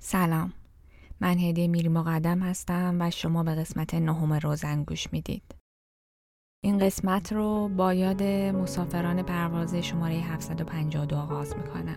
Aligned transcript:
سلام. 0.00 0.52
من 1.20 1.38
هدیه 1.38 1.68
میری 1.68 1.88
مقدم 1.88 2.38
هستم 2.38 2.96
و 3.00 3.10
شما 3.10 3.42
به 3.42 3.54
قسمت 3.54 3.94
نهم 3.94 4.32
روزن 4.32 4.82
گوش 4.82 5.12
می‌دید. 5.12 5.54
این 6.64 6.78
قسمت 6.78 7.32
رو 7.32 7.68
با 7.68 7.94
یاد 7.94 8.22
مسافران 8.22 9.22
پرواز 9.22 9.74
شماره 9.74 10.14
752 10.14 11.16
آغاز 11.16 11.56
می‌کنم. 11.56 11.96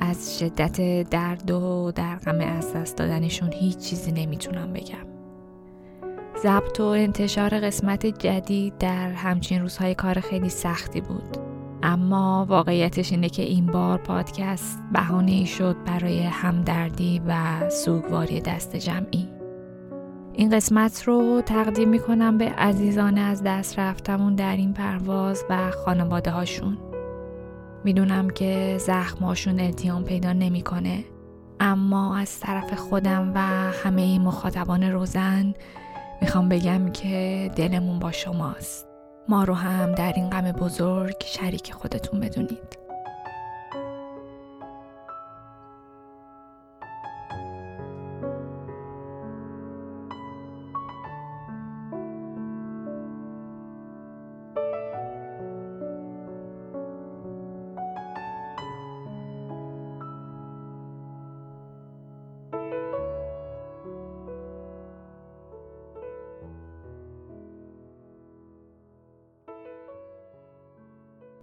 از 0.00 0.38
شدت 0.38 1.10
درد 1.10 1.50
و 1.50 1.92
در 1.94 2.16
غم 2.16 2.40
از 2.40 2.72
دست 2.72 2.96
دادنشون 2.96 3.52
هیچ 3.52 3.78
چیزی 3.78 4.12
نمی‌تونم 4.12 4.72
بگم. 4.72 5.06
ضبط 6.42 6.80
و 6.80 6.84
انتشار 6.84 7.60
قسمت 7.60 8.06
جدید 8.06 8.78
در 8.78 9.10
همچین 9.12 9.60
روزهای 9.60 9.94
کار 9.94 10.20
خیلی 10.20 10.48
سختی 10.48 11.00
بود. 11.00 11.53
اما 11.86 12.46
واقعیتش 12.48 13.12
اینه 13.12 13.28
که 13.28 13.42
این 13.42 13.66
بار 13.66 13.98
پادکست 13.98 14.82
بهانه 14.92 15.32
ای 15.32 15.46
شد 15.46 15.76
برای 15.86 16.22
همدردی 16.22 17.22
و 17.26 17.34
سوگواری 17.70 18.40
دست 18.40 18.76
جمعی. 18.76 19.28
این 20.32 20.50
قسمت 20.50 21.02
رو 21.02 21.42
تقدیم 21.46 21.88
می‌کنم 21.88 22.38
به 22.38 22.44
عزیزان 22.44 23.18
از 23.18 23.42
دست 23.42 23.78
رفتمون 23.78 24.34
در 24.34 24.56
این 24.56 24.72
پرواز 24.72 25.44
و 25.50 25.70
خانواده 25.70 26.30
هاشون 26.30 26.78
می‌دونم 27.84 28.30
که 28.30 28.76
زخماشون 28.80 29.60
التیام 29.60 30.04
پیدا 30.04 30.32
نمی‌کنه 30.32 31.04
اما 31.60 32.16
از 32.16 32.40
طرف 32.40 32.74
خودم 32.74 33.32
و 33.34 33.38
همه 33.84 34.18
مخاطبان 34.18 34.82
روزن 34.82 35.54
می‌خوام 36.20 36.48
بگم 36.48 36.88
که 36.88 37.50
دلمون 37.56 37.98
با 37.98 38.12
شماست. 38.12 38.93
ما 39.28 39.44
رو 39.44 39.54
هم 39.54 39.92
در 39.92 40.12
این 40.16 40.30
غم 40.30 40.52
بزرگ 40.52 41.16
شریک 41.24 41.72
خودتون 41.72 42.20
بدونید. 42.20 42.83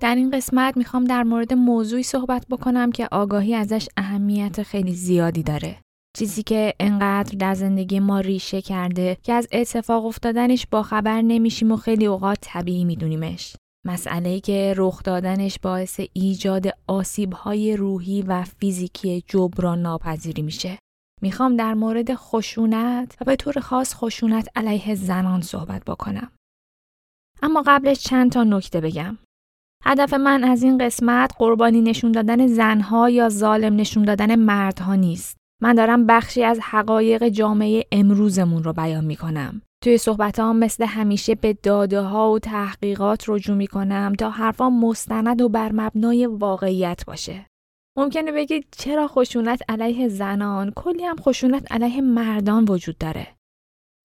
در 0.01 0.15
این 0.15 0.31
قسمت 0.31 0.77
می‌خوام 0.77 1.03
در 1.03 1.23
مورد 1.23 1.53
موضوعی 1.53 2.03
صحبت 2.03 2.45
بکنم 2.49 2.91
که 2.91 3.07
آگاهی 3.11 3.55
ازش 3.55 3.87
اهمیت 3.97 4.63
خیلی 4.63 4.93
زیادی 4.93 5.43
داره. 5.43 5.77
چیزی 6.17 6.43
که 6.43 6.73
انقدر 6.79 7.37
در 7.37 7.53
زندگی 7.53 7.99
ما 7.99 8.19
ریشه 8.19 8.61
کرده 8.61 9.17
که 9.23 9.33
از 9.33 9.47
اتفاق 9.51 10.05
افتادنش 10.05 10.67
با 10.71 10.83
خبر 10.83 11.21
نمیشیم 11.21 11.71
و 11.71 11.77
خیلی 11.77 12.05
اوقات 12.05 12.37
طبیعی 12.41 12.85
میدونیمش. 12.85 13.55
مسئله 13.85 14.39
که 14.39 14.73
رخ 14.77 15.03
دادنش 15.03 15.59
باعث 15.59 16.01
ایجاد 16.13 16.67
آسیبهای 16.87 17.77
روحی 17.77 18.21
و 18.21 18.43
فیزیکی 18.43 19.23
جبران 19.27 19.81
ناپذیری 19.81 20.41
میشه. 20.41 20.79
می‌خوام 21.21 21.55
در 21.55 21.73
مورد 21.73 22.15
خشونت 22.15 23.17
و 23.21 23.25
به 23.25 23.35
طور 23.35 23.59
خاص 23.59 23.95
خشونت 23.95 24.47
علیه 24.55 24.95
زنان 24.95 25.41
صحبت 25.41 25.83
بکنم. 25.85 26.31
اما 27.41 27.63
قبلش 27.67 28.03
چند 28.03 28.31
تا 28.31 28.43
نکته 28.43 28.81
بگم. 28.81 29.17
هدف 29.83 30.13
من 30.13 30.43
از 30.43 30.63
این 30.63 30.77
قسمت 30.77 31.31
قربانی 31.37 31.81
نشون 31.81 32.11
دادن 32.11 32.47
زنها 32.47 33.09
یا 33.09 33.29
ظالم 33.29 33.75
نشون 33.75 34.03
دادن 34.03 34.35
مردها 34.35 34.95
نیست. 34.95 35.37
من 35.61 35.75
دارم 35.75 36.05
بخشی 36.05 36.43
از 36.43 36.59
حقایق 36.63 37.27
جامعه 37.27 37.83
امروزمون 37.91 38.63
رو 38.63 38.73
بیان 38.73 39.05
می 39.05 39.15
کنم. 39.15 39.61
توی 39.83 39.97
صحبت 39.97 40.39
ها 40.39 40.53
مثل 40.53 40.85
همیشه 40.85 41.35
به 41.35 41.53
داده 41.53 42.01
ها 42.01 42.31
و 42.31 42.39
تحقیقات 42.39 43.23
رجوع 43.27 43.55
می 43.55 43.67
کنم 43.67 44.13
تا 44.19 44.29
حرفا 44.29 44.69
مستند 44.69 45.41
و 45.41 45.49
بر 45.49 45.71
مبنای 45.71 46.25
واقعیت 46.25 47.03
باشه. 47.07 47.45
ممکنه 47.97 48.31
بگید 48.31 48.65
چرا 48.71 49.07
خشونت 49.07 49.61
علیه 49.69 50.07
زنان 50.07 50.71
کلی 50.75 51.03
هم 51.03 51.15
خشونت 51.15 51.71
علیه 51.71 52.01
مردان 52.01 52.65
وجود 52.69 52.97
داره. 52.97 53.27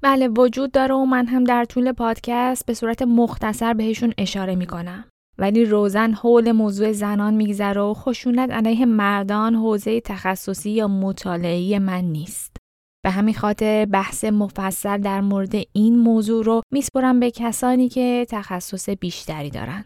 بله 0.02 0.28
وجود 0.28 0.72
داره 0.72 0.94
و 0.94 1.04
من 1.04 1.26
هم 1.26 1.44
در 1.44 1.64
طول 1.64 1.92
پادکست 1.92 2.66
به 2.66 2.74
صورت 2.74 3.02
مختصر 3.02 3.74
بهشون 3.74 4.14
اشاره 4.18 4.54
می 4.54 4.66
کنم. 4.66 5.04
ولی 5.38 5.64
روزن 5.64 6.12
حول 6.12 6.52
موضوع 6.52 6.92
زنان 6.92 7.34
میگذره 7.34 7.80
و 7.80 7.94
خشونت 7.94 8.50
علیه 8.50 8.86
مردان 8.86 9.54
حوزه 9.54 10.00
تخصصی 10.00 10.70
یا 10.70 10.88
مطالعه 10.88 11.78
من 11.78 12.04
نیست. 12.04 12.56
به 13.04 13.10
همین 13.10 13.34
خاطر 13.34 13.84
بحث 13.84 14.24
مفصل 14.24 14.98
در 14.98 15.20
مورد 15.20 15.54
این 15.72 15.98
موضوع 15.98 16.44
رو 16.44 16.62
میسپرم 16.72 17.20
به 17.20 17.30
کسانی 17.30 17.88
که 17.88 18.26
تخصص 18.30 18.88
بیشتری 18.88 19.50
دارن. 19.50 19.84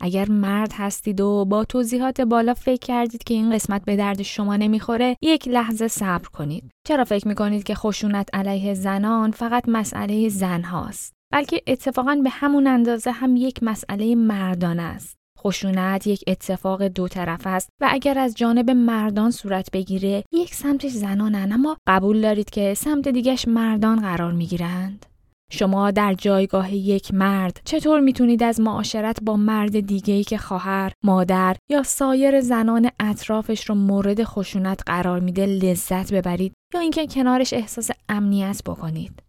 اگر 0.00 0.30
مرد 0.30 0.72
هستید 0.74 1.20
و 1.20 1.44
با 1.44 1.64
توضیحات 1.64 2.20
بالا 2.20 2.54
فکر 2.54 2.86
کردید 2.86 3.24
که 3.24 3.34
این 3.34 3.52
قسمت 3.52 3.84
به 3.84 3.96
درد 3.96 4.22
شما 4.22 4.56
نمی‌خوره 4.56 5.16
یک 5.22 5.48
لحظه 5.48 5.88
صبر 5.88 6.28
کنید. 6.28 6.70
چرا 6.86 7.04
فکر 7.04 7.28
می‌کنید 7.28 7.62
که 7.62 7.74
خشونت 7.74 8.28
علیه 8.32 8.74
زنان 8.74 9.30
فقط 9.30 9.64
مسئله 9.68 10.28
زن 10.28 10.62
هاست؟ 10.62 11.17
بلکه 11.32 11.62
اتفاقا 11.66 12.20
به 12.24 12.30
همون 12.30 12.66
اندازه 12.66 13.10
هم 13.10 13.36
یک 13.36 13.62
مسئله 13.62 14.14
مردان 14.14 14.80
است. 14.80 15.18
خشونت 15.38 16.06
یک 16.06 16.24
اتفاق 16.26 16.82
دو 16.82 17.08
طرف 17.08 17.46
است 17.46 17.68
و 17.80 17.88
اگر 17.90 18.18
از 18.18 18.34
جانب 18.34 18.70
مردان 18.70 19.30
صورت 19.30 19.70
بگیره 19.70 20.24
یک 20.32 20.54
سمتش 20.54 20.90
زنانن 20.90 21.52
اما 21.52 21.76
قبول 21.86 22.20
دارید 22.20 22.50
که 22.50 22.74
سمت 22.74 23.08
دیگش 23.08 23.48
مردان 23.48 24.00
قرار 24.00 24.32
می‌گیرند 24.32 25.06
شما 25.52 25.90
در 25.90 26.14
جایگاه 26.14 26.74
یک 26.74 27.14
مرد 27.14 27.60
چطور 27.64 28.00
می‌تونید 28.00 28.42
از 28.42 28.60
معاشرت 28.60 29.22
با 29.22 29.36
مرد 29.36 29.80
دیگه‌ای 29.80 30.24
که 30.24 30.38
خواهر، 30.38 30.92
مادر 31.04 31.56
یا 31.70 31.82
سایر 31.82 32.40
زنان 32.40 32.90
اطرافش 33.00 33.68
رو 33.68 33.74
مورد 33.74 34.24
خشونت 34.24 34.80
قرار 34.86 35.20
میده 35.20 35.46
لذت 35.46 36.12
ببرید 36.14 36.52
یا 36.74 36.80
اینکه 36.80 37.06
کنارش 37.06 37.52
احساس 37.52 37.90
امنیت 38.08 38.62
بکنید؟ 38.66 39.27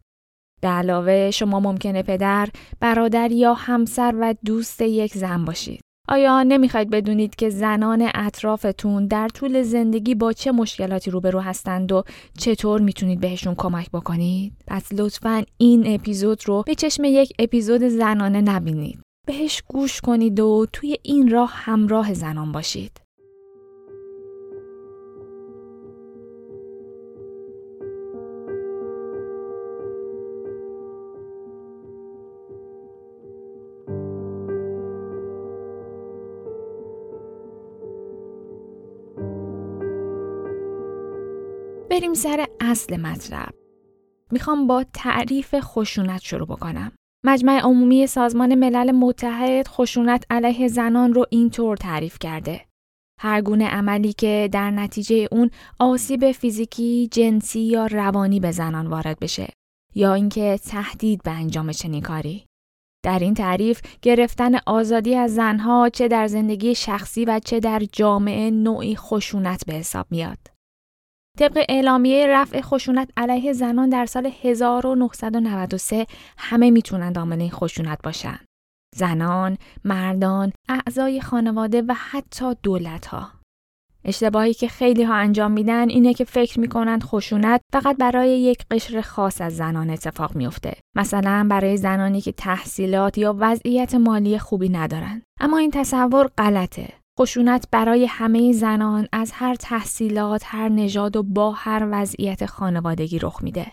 به 0.62 0.68
علاوه 0.68 1.32
شما 1.32 1.60
ممکنه 1.60 2.04
پدر، 2.04 2.50
برادر 2.80 3.32
یا 3.32 3.54
همسر 3.54 4.16
و 4.20 4.36
دوست 4.46 4.82
یک 4.82 5.14
زن 5.18 5.46
باشید. 5.46 5.82
آیا 6.08 6.44
نمی‌خواید 6.44 6.90
بدونید 6.90 7.36
که 7.36 7.50
زنان 7.50 8.10
اطرافتون 8.16 9.08
در 9.08 9.28
طول 9.28 9.62
زندگی 9.64 10.16
با 10.16 10.34
چه 10.34 10.52
مشکلاتی 10.52 11.12
روبرو 11.12 11.40
هستند 11.40 11.92
و 11.92 12.04
چطور 12.38 12.82
می‌تونید 12.82 13.20
بهشون 13.20 13.56
کمک 13.56 13.92
بکنید؟ 13.92 14.54
پس 14.68 14.94
لطفا 14.94 15.44
این 15.58 15.94
اپیزود 15.94 16.48
رو 16.48 16.64
به 16.66 16.76
چشم 16.76 17.04
یک 17.04 17.34
اپیزود 17.40 17.84
زنانه 17.84 18.42
نبینید. 18.42 19.00
بهش 19.28 19.64
گوش 19.68 20.02
کنید 20.02 20.40
و 20.40 20.66
توی 20.74 20.98
این 21.04 21.32
راه 21.32 21.52
همراه 21.54 22.14
زنان 22.14 22.52
باشید. 22.52 23.02
بریم 42.00 42.14
سر 42.14 42.46
اصل 42.60 42.98
مطلب. 42.98 43.50
می‌خوام 44.32 44.68
با 44.68 44.86
تعریف 44.94 45.56
خشونت 45.60 46.22
شروع 46.22 46.48
بکنم. 46.48 46.92
مجمع 47.26 47.60
عمومی 47.60 48.08
سازمان 48.08 48.56
ملل 48.56 48.92
متحد 48.92 49.68
خشونت 49.68 50.26
علیه 50.30 50.68
زنان 50.68 51.14
رو 51.14 51.26
اینطور 51.30 51.78
تعریف 51.78 52.20
کرده. 52.20 52.62
هر 53.20 53.42
گونه 53.42 53.68
عملی 53.68 54.14
که 54.14 54.50
در 54.52 54.72
نتیجه 54.72 55.28
اون 55.32 55.50
آسیب 55.80 56.32
فیزیکی، 56.32 57.08
جنسی 57.12 57.60
یا 57.60 57.86
روانی 57.86 58.40
به 58.40 58.52
زنان 58.52 58.88
وارد 58.88 59.20
بشه 59.20 59.54
یا 59.96 60.14
اینکه 60.14 60.60
تهدید 60.68 61.24
به 61.24 61.32
انجام 61.32 61.72
چنین 61.72 62.02
کاری. 62.02 62.46
در 63.06 63.20
این 63.20 63.34
تعریف 63.34 63.82
گرفتن 64.02 64.56
آزادی 64.66 65.16
از 65.16 65.36
زنها 65.36 65.90
چه 65.90 66.08
در 66.08 66.28
زندگی 66.28 66.76
شخصی 66.76 67.26
و 67.26 67.40
چه 67.46 67.60
در 67.60 67.82
جامعه 67.92 68.52
نوعی 68.52 68.96
خشونت 68.96 69.66
به 69.66 69.74
حساب 69.74 70.06
میاد. 70.12 70.59
طبق 71.38 71.66
اعلامیه 71.70 72.28
رفع 72.28 72.62
خشونت 72.62 73.10
علیه 73.18 73.54
زنان 73.54 73.90
در 73.90 74.06
سال 74.06 74.32
1993 74.42 76.06
همه 76.38 76.72
می‌تونن 76.72 77.12
دامنه 77.12 77.50
خشونت 77.50 78.00
باشن. 78.04 78.40
زنان، 78.96 79.58
مردان، 79.84 80.52
اعضای 80.70 81.22
خانواده 81.22 81.82
و 81.82 81.94
حتی 81.94 82.46
دولت 82.64 83.06
ها. 83.06 83.32
اشتباهی 84.06 84.54
که 84.54 84.68
خیلی 84.68 85.04
ها 85.04 85.14
انجام 85.14 85.52
میدن 85.52 85.90
اینه 85.90 86.14
که 86.14 86.26
فکر 86.26 86.60
می‌کنند 86.60 87.04
خشونت 87.04 87.62
فقط 87.74 87.98
برای 87.98 88.40
یک 88.40 88.66
قشر 88.72 89.02
خاص 89.02 89.42
از 89.42 89.56
زنان 89.58 89.90
اتفاق 89.90 90.36
میفته. 90.36 90.74
مثلا 90.96 91.48
برای 91.50 91.78
زنانی 91.78 92.22
که 92.22 92.32
تحصیلات 92.32 93.18
یا 93.18 93.36
وضعیت 93.40 93.96
مالی 93.96 94.40
خوبی 94.40 94.70
ندارن. 94.70 95.22
اما 95.40 95.58
این 95.58 95.72
تصور 95.72 96.28
غلطه. 96.38 96.99
خشونت 97.22 97.68
برای 97.72 98.06
همه 98.06 98.54
زنان 98.54 99.08
از 99.12 99.32
هر 99.32 99.56
تحصیلات، 99.56 100.44
هر 100.46 100.70
نژاد 100.70 101.16
و 101.16 101.24
با 101.24 101.52
هر 101.52 101.88
وضعیت 101.92 102.46
خانوادگی 102.46 103.20
رخ 103.20 103.44
میده. 103.44 103.72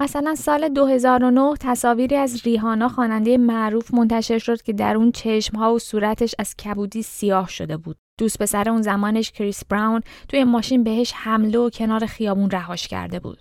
مثلا 0.00 0.34
سال 0.34 0.68
2009 0.68 1.54
تصاویری 1.60 2.16
از 2.16 2.42
ریهانا 2.44 2.88
خواننده 2.88 3.38
معروف 3.38 3.94
منتشر 3.94 4.38
شد 4.38 4.62
که 4.62 4.72
در 4.72 4.96
اون 4.96 5.12
چشمها 5.12 5.74
و 5.74 5.78
صورتش 5.78 6.34
از 6.38 6.56
کبودی 6.56 7.02
سیاه 7.02 7.48
شده 7.48 7.76
بود. 7.76 7.96
دوست 8.18 8.42
پسر 8.42 8.68
اون 8.68 8.82
زمانش 8.82 9.32
کریس 9.32 9.64
براون 9.64 10.02
توی 10.28 10.44
ماشین 10.44 10.84
بهش 10.84 11.12
حمله 11.12 11.58
و 11.58 11.70
کنار 11.70 12.06
خیابون 12.06 12.50
رهاش 12.50 12.88
کرده 12.88 13.20
بود. 13.20 13.40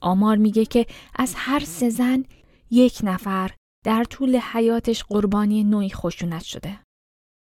آمار 0.00 0.36
میگه 0.36 0.64
که 0.64 0.86
از 1.16 1.34
هر 1.36 1.60
سه 1.60 1.90
زن 1.90 2.24
یک 2.70 3.00
نفر 3.02 3.50
در 3.84 4.04
طول 4.04 4.36
حیاتش 4.36 5.04
قربانی 5.04 5.64
نوعی 5.64 5.90
خشونت 5.90 6.42
شده. 6.42 6.78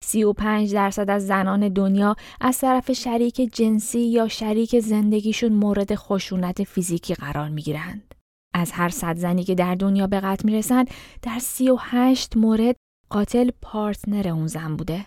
35 0.04 0.74
درصد 0.74 1.10
از 1.10 1.28
زنان 1.28 1.70
دنیا 1.70 2.16
از 2.42 2.58
طرف 2.58 2.92
شریک 2.92 3.36
جنسی 3.54 4.00
یا 4.00 4.28
شریک 4.28 4.80
زندگیشون 4.80 5.54
مورد 5.54 5.96
خشونت 5.96 6.64
فیزیکی 6.64 7.14
قرار 7.14 7.50
می 7.50 7.62
گیرند. 7.62 8.16
از 8.54 8.72
هر 8.72 8.90
صد 8.90 9.18
زنی 9.18 9.44
که 9.44 9.56
در 9.56 9.76
دنیا 9.76 10.08
به 10.08 10.20
قتل 10.20 10.46
می 10.46 10.58
رسند 10.58 10.90
در 11.22 11.40
38 11.40 12.38
مورد 12.38 12.76
قاتل 13.10 13.52
پارتنر 13.62 14.28
اون 14.28 14.48
زن 14.48 14.76
بوده. 14.76 15.06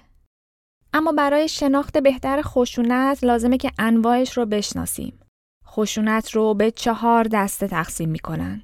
اما 0.93 1.13
برای 1.13 1.49
شناخت 1.49 1.99
بهتر 1.99 2.43
خشونت 2.43 3.25
لازمه 3.25 3.59
که 3.59 3.73
انواعش 3.79 4.37
رو 4.37 4.47
بشناسیم. 4.47 5.21
خشونت 5.67 6.31
رو 6.31 6.55
به 6.55 6.71
چهار 6.71 7.25
دسته 7.25 7.69
تقسیم 7.69 8.09
می‌کنن. 8.09 8.63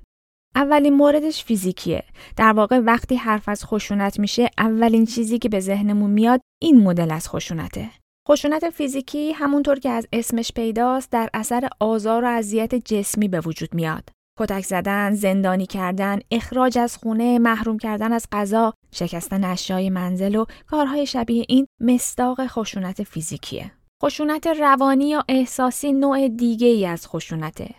اولین 0.55 0.95
موردش 0.95 1.45
فیزیکیه. 1.45 2.05
در 2.37 2.53
واقع 2.53 2.79
وقتی 2.79 3.17
حرف 3.17 3.49
از 3.49 3.65
خشونت 3.65 4.19
میشه 4.19 4.51
اولین 4.59 5.07
چیزی 5.07 5.39
که 5.39 5.49
به 5.49 5.61
ذهنمون 5.61 6.11
میاد 6.11 6.41
این 6.63 6.83
مدل 6.83 7.11
از 7.11 7.29
خشونته. 7.29 7.91
خشونت 8.29 8.71
فیزیکی 8.71 9.33
همونطور 9.33 9.79
که 9.79 9.91
از 9.91 10.07
اسمش 10.13 10.53
پیداست 10.53 11.11
در 11.11 11.31
اثر 11.35 11.69
آزار 11.81 12.25
و 12.25 12.27
اذیت 12.27 12.75
جسمی 12.75 13.29
به 13.29 13.41
وجود 13.41 13.75
میاد. 13.75 14.09
کتک 14.39 14.65
زدن، 14.65 15.15
زندانی 15.15 15.67
کردن، 15.67 16.19
اخراج 16.31 16.79
از 16.79 16.97
خونه، 16.97 17.39
محروم 17.39 17.79
کردن 17.79 18.13
از 18.13 18.27
غذا، 18.33 18.75
شکستن 18.93 19.45
اشیای 19.45 19.91
منزل 19.91 20.37
و 20.37 20.45
کارهای 20.67 21.07
شبیه 21.07 21.45
این 21.49 21.67
مصداق 21.81 22.47
خشونت 22.47 23.03
فیزیکیه. 23.03 23.73
خشونت 24.03 24.47
روانی 24.47 25.09
یا 25.09 25.25
احساسی 25.29 25.93
نوع 25.93 26.29
دیگه 26.29 26.67
ای 26.67 26.87
از 26.87 27.07
خشونته. 27.07 27.75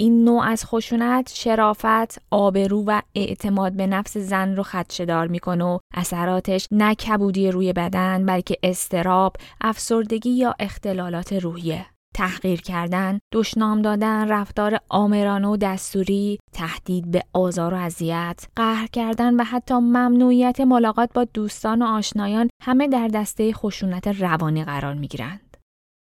این 0.00 0.24
نوع 0.24 0.44
از 0.44 0.64
خشونت 0.64 1.32
شرافت، 1.34 2.22
آبرو 2.30 2.84
و 2.86 3.00
اعتماد 3.14 3.72
به 3.72 3.86
نفس 3.86 4.16
زن 4.16 4.56
رو 4.56 4.62
خدشدار 4.62 5.26
می‌کنه 5.26 5.64
و 5.64 5.78
اثراتش 5.94 6.68
نه 6.70 6.94
کبودی 6.94 7.50
روی 7.50 7.72
بدن 7.72 8.26
بلکه 8.26 8.56
استراب، 8.62 9.36
افسردگی 9.60 10.30
یا 10.30 10.54
اختلالات 10.60 11.32
روحیه. 11.32 11.86
تحقیر 12.14 12.60
کردن، 12.60 13.18
دشنام 13.32 13.82
دادن، 13.82 14.28
رفتار 14.28 14.78
آمرانه 14.88 15.48
و 15.48 15.56
دستوری، 15.56 16.38
تهدید 16.52 17.10
به 17.10 17.22
آزار 17.32 17.74
و 17.74 17.76
اذیت، 17.76 18.46
قهر 18.56 18.86
کردن 18.86 19.40
و 19.40 19.44
حتی 19.44 19.74
ممنوعیت 19.74 20.60
ملاقات 20.60 21.12
با 21.14 21.24
دوستان 21.24 21.82
و 21.82 21.86
آشنایان 21.86 22.48
همه 22.62 22.88
در 22.88 23.08
دسته 23.08 23.52
خشونت 23.52 24.08
روانی 24.08 24.64
قرار 24.64 24.94
می 24.94 25.08
گیرند. 25.08 25.56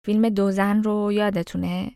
فیلم 0.05 0.29
دو 0.29 0.51
زن 0.51 0.83
رو 0.83 1.11
یادتونه؟ 1.11 1.91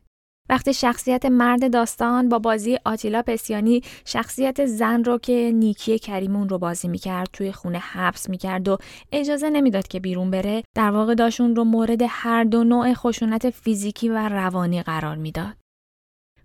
وقتی 0.50 0.74
شخصیت 0.74 1.26
مرد 1.26 1.74
داستان 1.74 2.30
با 2.30 2.40
بازی 2.40 2.78
آتیلا 2.86 3.22
پسیانی 3.22 3.82
شخصیت 4.06 4.66
زن 4.66 5.04
رو 5.04 5.18
که 5.18 5.52
نیکی 5.56 6.00
کریمون 6.00 6.50
رو 6.50 6.58
بازی 6.58 6.88
می‌کرد 6.88 7.30
توی 7.34 7.52
خونه 7.52 7.78
حبس 7.78 8.30
می‌کرد 8.30 8.68
و 8.68 8.78
اجازه 9.12 9.50
نمی‌داد 9.50 9.88
که 9.88 10.00
بیرون 10.00 10.32
بره 10.32 10.64
در 10.76 10.92
واقع 10.92 11.16
داشون 11.16 11.56
رو 11.56 11.64
مورد 11.64 12.02
هر 12.10 12.44
دو 12.44 12.64
نوع 12.64 12.94
خشونت 12.94 13.50
فیزیکی 13.50 14.10
و 14.10 14.30
روانی 14.30 14.84
قرار 14.84 15.16
می‌داد. 15.16 15.56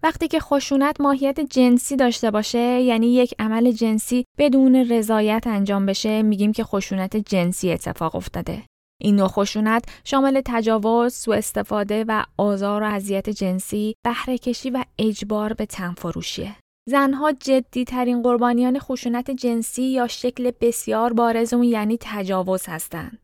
وقتی 0.02 0.28
که 0.28 0.40
خشونت 0.40 1.00
ماهیت 1.00 1.40
جنسی 1.40 1.96
داشته 1.96 2.30
باشه 2.30 2.58
یعنی 2.58 3.14
یک 3.14 3.34
عمل 3.38 3.72
جنسی 3.72 4.24
بدون 4.38 4.76
رضایت 4.76 5.46
انجام 5.46 5.86
بشه 5.86 6.22
میگیم 6.22 6.52
که 6.52 6.64
خشونت 6.64 7.16
جنسی 7.16 7.72
اتفاق 7.72 8.16
افتاده. 8.16 8.62
این 9.00 9.16
نوع 9.16 9.28
خشونت 9.28 9.84
شامل 10.04 10.42
تجاوز، 10.44 11.14
سوء 11.14 11.36
استفاده 11.36 12.04
و 12.08 12.24
آزار 12.38 12.82
و 12.82 12.86
اذیت 12.86 13.30
جنسی، 13.30 13.94
بهره 14.04 14.38
و 14.74 14.84
اجبار 14.98 15.52
به 15.52 15.66
تنفروشیه. 15.66 16.56
زنها 16.88 17.32
جدی 17.32 17.84
ترین 17.84 18.22
قربانیان 18.22 18.78
خشونت 18.78 19.30
جنسی 19.30 19.82
یا 19.82 20.06
شکل 20.06 20.52
بسیار 20.60 21.12
بارز 21.12 21.54
اون 21.54 21.64
یعنی 21.64 21.98
تجاوز 22.00 22.66
هستند. 22.66 23.18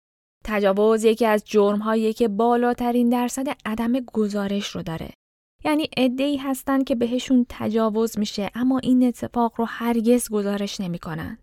تجاوز 0.44 1.04
یکی 1.04 1.26
از 1.26 1.44
جرمهایی 1.44 2.12
که 2.12 2.28
بالاترین 2.28 3.08
درصد 3.08 3.48
عدم 3.64 4.00
گزارش 4.00 4.68
رو 4.68 4.82
داره. 4.82 5.10
یعنی 5.64 5.90
ای 5.96 6.36
هستند 6.36 6.84
که 6.84 6.94
بهشون 6.94 7.46
تجاوز 7.48 8.18
میشه 8.18 8.50
اما 8.54 8.78
این 8.78 9.04
اتفاق 9.04 9.52
رو 9.56 9.64
هرگز 9.64 10.30
گزارش 10.30 10.80
نمی‌کنن. 10.80 11.38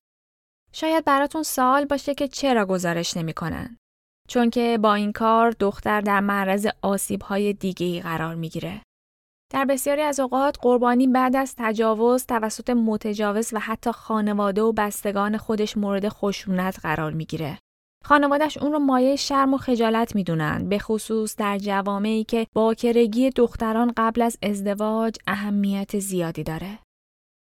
شاید 0.73 1.05
براتون 1.05 1.43
سوال 1.43 1.85
باشه 1.85 2.15
که 2.15 2.27
چرا 2.27 2.65
گزارش 2.65 3.17
نمی‌کنن. 3.17 3.77
چون 4.27 4.49
که 4.49 4.79
با 4.81 4.93
این 4.93 5.11
کار 5.11 5.51
دختر 5.51 6.01
در 6.01 6.19
معرض 6.19 6.67
آسیب‌های 6.81 7.53
دیگه‌ای 7.53 8.01
قرار 8.01 8.35
می‌گیره. 8.35 8.81
در 9.53 9.65
بسیاری 9.65 10.01
از 10.01 10.19
اوقات 10.19 10.57
قربانی 10.61 11.07
بعد 11.07 11.35
از 11.35 11.55
تجاوز 11.57 12.25
توسط 12.25 12.69
متجاوز 12.69 13.53
و 13.53 13.59
حتی 13.59 13.91
خانواده 13.91 14.61
و 14.61 14.71
بستگان 14.71 15.37
خودش 15.37 15.77
مورد 15.77 16.09
خشونت 16.09 16.79
قرار 16.79 17.11
می‌گیره. 17.11 17.59
خانوادش 18.05 18.57
اون 18.57 18.71
رو 18.71 18.79
مایه 18.79 19.15
شرم 19.15 19.53
و 19.53 19.57
خجالت 19.57 20.15
می‌دونن 20.15 20.69
به 20.69 20.79
خصوص 20.79 21.35
در 21.35 21.57
جوامعی 21.57 22.23
که 22.23 22.47
باکرگی 22.55 23.29
دختران 23.29 23.93
قبل 23.97 24.21
از 24.21 24.37
ازدواج 24.43 25.15
اهمیت 25.27 25.99
زیادی 25.99 26.43
داره. 26.43 26.79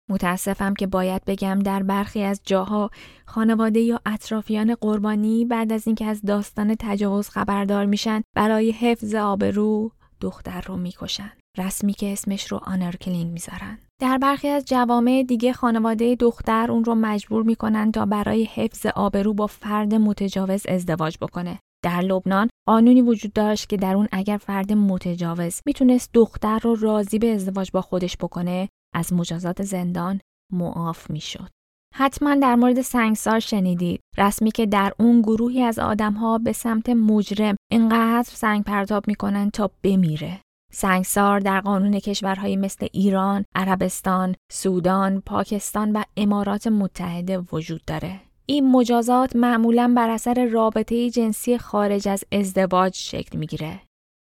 متاسفم 0.10 0.74
که 0.74 0.88
باید 0.88 1.26
بگم 1.26 1.60
در 1.60 1.84
برخی 1.84 2.24
از 2.24 2.42
جاها 2.44 2.90
خانواده 3.26 3.80
یا 3.80 4.00
اطرافیان 4.06 4.76
قربانی 4.76 5.46
بعد 5.46 5.74
از 5.74 5.88
اینکه 5.88 6.06
از 6.06 6.22
داستان 6.22 6.76
تجاوز 6.80 7.30
خبردار 7.30 7.86
میشن 7.86 8.22
برای 8.36 8.72
حفظ 8.72 9.16
آبرو 9.16 9.92
دختر 10.22 10.62
رو 10.62 10.78
می‌کشن. 10.78 11.32
رسمی 11.58 11.94
که 11.94 12.14
اسمش 12.14 12.52
رو 12.52 12.60
آنر 12.64 12.92
کلینگ 12.92 13.32
می‌ذارن. 13.32 13.80
در 14.02 14.18
برخی 14.18 14.48
از 14.48 14.66
جوامع 14.66 15.24
دیگه 15.28 15.54
خانواده 15.54 16.16
دختر 16.16 16.72
اون 16.72 16.84
رو 16.84 16.96
مجبور 16.96 17.44
می‌کنن 17.44 17.92
تا 17.92 18.06
برای 18.06 18.44
حفظ 18.44 18.86
آبرو 18.86 19.34
با 19.34 19.48
فرد 19.48 19.96
متجاوز 19.96 20.66
ازدواج 20.68 21.18
بکنه. 21.22 21.60
در 21.84 22.02
لبنان 22.02 22.50
قانونی 22.68 23.02
وجود 23.02 23.34
داشت 23.34 23.70
که 23.70 23.78
در 23.78 23.96
اون 23.96 24.08
اگر 24.12 24.38
فرد 24.38 24.74
متجاوز 24.74 25.60
می‌تونست 25.66 26.10
دختر 26.14 26.60
رو 26.60 26.76
راضی 26.76 27.20
به 27.20 27.34
ازدواج 27.34 27.72
با 27.72 27.82
خودش 27.82 28.18
بکنه 28.18 28.70
از 28.94 29.14
مجازات 29.14 29.64
زندان 29.64 30.20
معاف 30.54 31.10
می‌شد. 31.10 31.50
حتما 31.96 32.36
در 32.36 32.56
مورد 32.56 32.82
سنگسار 32.82 33.40
شنیدید 33.40 34.00
رسمی 34.18 34.52
که 34.52 34.66
در 34.66 34.94
اون 35.00 35.22
گروهی 35.22 35.62
از 35.62 35.80
آدمها 35.80 36.38
به 36.38 36.54
سمت 36.54 36.90
مجرم 36.90 37.56
اینقدر 37.72 38.30
سنگ 38.34 38.64
پرتاب 38.64 39.08
می‌کنن 39.08 39.50
تا 39.50 39.72
بمیره. 39.84 40.40
سنگسار 40.72 41.40
در 41.40 41.62
قانون 41.62 42.00
کشورهایی 42.00 42.56
مثل 42.56 42.88
ایران، 42.94 43.46
عربستان، 43.56 44.36
سودان، 44.52 45.22
پاکستان 45.22 45.92
و 45.92 46.04
امارات 46.18 46.68
متحده 46.68 47.38
وجود 47.38 47.82
داره. 47.88 48.20
این 48.46 48.72
مجازات 48.72 49.36
معمولا 49.36 49.94
بر 49.98 50.10
اثر 50.10 50.46
رابطه 50.46 51.10
جنسی 51.10 51.58
خارج 51.58 52.08
از 52.08 52.24
ازدواج 52.32 52.96
شکل 52.96 53.38
می‌گیره. 53.38 53.82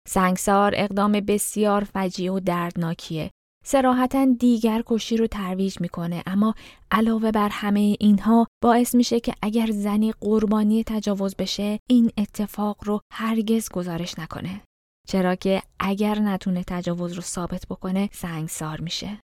سنگسار 0.08 0.74
اقدام 0.76 1.12
بسیار 1.12 1.84
فجیع 1.84 2.34
و 2.34 2.40
دردناکیه 2.40 3.32
سراحتا 3.68 4.26
دیگر 4.40 4.84
کشی 4.86 5.18
رو 5.18 5.28
ترویج 5.28 5.82
می‌کنه. 5.82 6.24
اما 6.26 6.56
علاوه 6.92 7.32
بر 7.32 7.50
همه 7.52 7.96
اینها 8.00 8.48
باعث 8.64 8.96
میشه 8.96 9.20
که 9.20 9.34
اگر 9.42 9.72
زنی 9.72 10.12
قربانی 10.12 10.84
تجاوز 10.84 11.36
بشه 11.36 11.80
این 11.90 12.12
اتفاق 12.18 12.78
رو 12.84 13.02
هرگز 13.14 13.70
گزارش 13.70 14.20
نکنه. 14.20 14.62
چرا 15.08 15.36
که 15.36 15.62
اگر 15.80 16.20
نتونه 16.20 16.64
تجاوز 16.68 17.14
رو 17.14 17.22
ثابت 17.22 17.66
بکنه 17.70 18.10
سنگسار 18.12 18.82
میشه. 18.82 19.20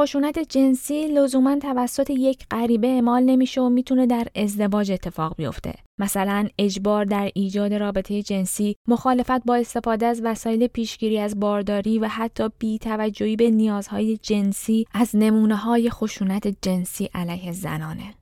خشونت 0.00 0.38
جنسی 0.38 1.06
لزوما 1.06 1.58
توسط 1.58 2.10
یک 2.10 2.46
غریبه 2.50 2.86
اعمال 2.86 3.22
نمیشه 3.22 3.60
و 3.60 3.68
می‌تونه 3.68 4.06
در 4.06 4.26
ازدواج 4.34 4.92
اتفاق 4.92 5.36
بیفته. 5.36 5.74
مثلا 5.98 6.48
اجبار 6.58 7.04
در 7.04 7.30
ایجاد 7.34 7.74
رابطه 7.74 8.22
جنسی، 8.22 8.76
مخالفت 8.88 9.44
با 9.44 9.54
استفاده 9.56 10.06
از 10.06 10.20
وسایل 10.24 10.66
پیشگیری 10.66 11.18
از 11.18 11.40
بارداری 11.40 11.98
و 11.98 12.08
حتی 12.08 12.48
بیتوجهی 12.58 13.36
به 13.36 13.50
نیازهای 13.50 14.16
جنسی 14.16 14.84
از 14.92 15.16
نمونه 15.16 15.56
های 15.56 15.90
خشونت 15.90 16.56
جنسی 16.62 17.10
علیه 17.14 17.52
زنانه. 17.52 18.14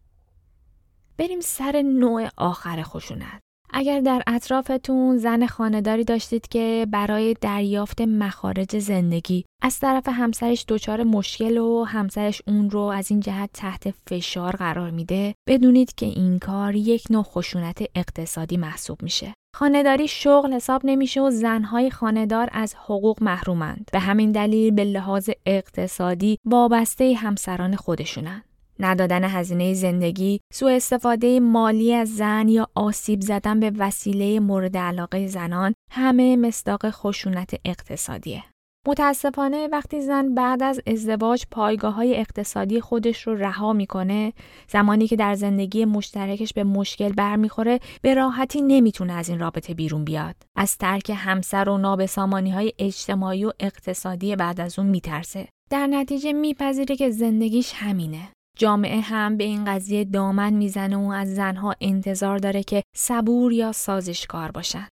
بریم 1.19 1.41
سر 1.41 1.83
نوع 1.83 2.29
آخر 2.37 2.83
خشونت. 2.83 3.41
اگر 3.73 4.01
در 4.01 4.23
اطرافتون 4.27 5.17
زن 5.17 5.47
خانداری 5.47 6.05
داشتید 6.05 6.49
که 6.49 6.87
برای 6.91 7.35
دریافت 7.41 8.01
مخارج 8.01 8.79
زندگی 8.79 9.45
از 9.63 9.79
طرف 9.79 10.09
همسرش 10.09 10.65
دچار 10.69 11.03
مشکل 11.03 11.59
و 11.59 11.85
همسرش 11.85 12.43
اون 12.47 12.71
رو 12.71 12.81
از 12.81 13.11
این 13.11 13.21
جهت 13.21 13.51
تحت 13.55 13.95
فشار 14.07 14.57
قرار 14.57 14.91
میده 14.91 15.35
بدونید 15.49 15.95
که 15.95 16.07
این 16.07 16.39
کار 16.39 16.75
یک 16.75 17.05
نوع 17.11 17.23
خشونت 17.23 17.83
اقتصادی 17.95 18.57
محسوب 18.57 19.03
میشه 19.03 19.35
خانهداری 19.57 20.09
شغل 20.09 20.53
حساب 20.53 20.81
نمیشه 20.85 21.21
و 21.21 21.31
زنهای 21.31 21.91
خانهدار 21.91 22.49
از 22.53 22.75
حقوق 22.75 23.23
محرومند. 23.23 23.91
به 23.93 23.99
همین 23.99 24.33
دلیل 24.33 24.75
به 24.75 24.85
لحاظ 24.85 25.31
اقتصادی 25.47 26.39
وابسته 26.45 27.15
همسران 27.15 27.77
خودشونن. 27.77 28.43
ندادن 28.85 29.25
هزینه 29.25 29.75
زندگی، 29.75 30.41
سوء 30.53 30.77
استفاده 30.77 31.41
مالی 31.41 31.95
از 31.95 32.17
زن 32.17 32.49
یا 32.49 32.69
آسیب 32.75 33.21
زدن 33.21 33.61
به 33.61 33.73
وسیله 33.79 34.41
مورد 34.41 34.77
علاقه 34.77 35.27
زنان 35.27 35.75
همه 35.91 36.37
مصداق 36.37 36.91
خشونت 36.91 37.55
اقتصادیه. 37.65 38.45
متاسفانه 38.89 39.69
وقتی 39.73 40.01
زن 40.01 40.35
بعد 40.35 40.63
از 40.63 40.81
ازدواج 40.87 41.45
پایگاه 41.51 41.95
های 41.95 42.17
اقتصادی 42.17 42.81
خودش 42.81 43.27
رو 43.27 43.35
رها 43.35 43.73
می‌کنه 43.73 44.33
زمانی 44.69 45.07
که 45.07 45.17
در 45.17 45.35
زندگی 45.35 45.85
مشترکش 45.85 46.53
به 46.53 46.65
مشکل 46.65 47.13
برمیخوره 47.13 47.81
به 48.03 48.15
راحتی 48.15 48.63
نمی‌تونه 48.63 49.13
از 49.13 49.29
این 49.29 49.39
رابطه 49.39 49.75
بیرون 49.75 50.05
بیاد. 50.05 50.37
از 50.57 50.79
ترک 50.79 51.13
همسر 51.17 51.69
و 51.69 51.79
نابسامانی 51.79 52.51
های 52.51 52.73
اجتماعی 52.79 53.45
و 53.45 53.53
اقتصادی 53.61 54.37
بعد 54.37 54.61
از 54.61 54.79
اون 54.79 54.89
میترسه. 54.89 55.49
در 55.71 55.87
نتیجه 55.87 56.33
میپذیره 56.33 56.97
که 56.97 57.11
زندگیش 57.11 57.73
همینه. 57.75 58.29
جامعه 58.63 59.01
هم 59.01 59.37
به 59.37 59.45
این 59.45 59.65
قضیه 59.65 60.05
دامن 60.05 60.53
می‌زنه 60.53 60.97
و 60.97 61.11
از 61.11 61.35
زنها 61.35 61.75
انتظار 61.81 62.39
داره 62.39 62.63
که 62.63 62.83
صبور 62.97 63.53
یا 63.53 63.73
سازشکار 63.73 64.51
باشن. 64.51 64.89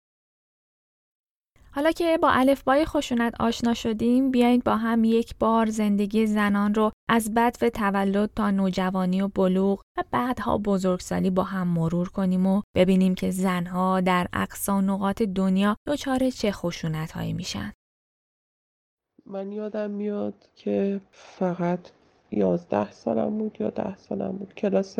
حالا 1.71 1.91
که 1.91 2.17
با 2.17 2.29
الفبای 2.29 2.85
خشونت 2.85 3.33
آشنا 3.39 3.73
شدیم 3.73 4.31
بیایید 4.31 4.63
با 4.63 4.75
هم 4.75 5.03
یک 5.03 5.35
بار 5.39 5.69
زندگی 5.69 6.25
زنان 6.25 6.73
رو 6.73 6.91
از 7.09 7.33
بدو 7.33 7.69
تولد 7.69 8.29
تا 8.35 8.51
نوجوانی 8.51 9.21
و 9.21 9.27
بلوغ 9.27 9.81
و 9.97 10.03
بعدها 10.11 10.57
بزرگسالی 10.57 11.29
با 11.29 11.43
هم 11.43 11.67
مرور 11.67 12.09
کنیم 12.09 12.47
و 12.47 12.61
ببینیم 12.75 13.15
که 13.15 13.31
زنها 13.31 14.01
در 14.01 14.27
اقصا 14.33 14.81
نقاط 14.81 15.21
دنیا 15.21 15.75
دچار 15.87 16.29
چه 16.29 16.51
خشونت 16.51 17.11
هایی 17.11 17.33
میشن. 17.33 17.73
من 19.25 19.51
یادم 19.51 19.91
میاد 19.91 20.49
که 20.55 21.01
فقط 21.11 21.98
یازده 22.31 22.91
سالم 22.91 23.37
بود 23.37 23.57
یا 23.59 23.69
ده 23.69 23.97
سالم 23.97 24.31
بود. 24.31 24.53
کلاس 24.53 24.99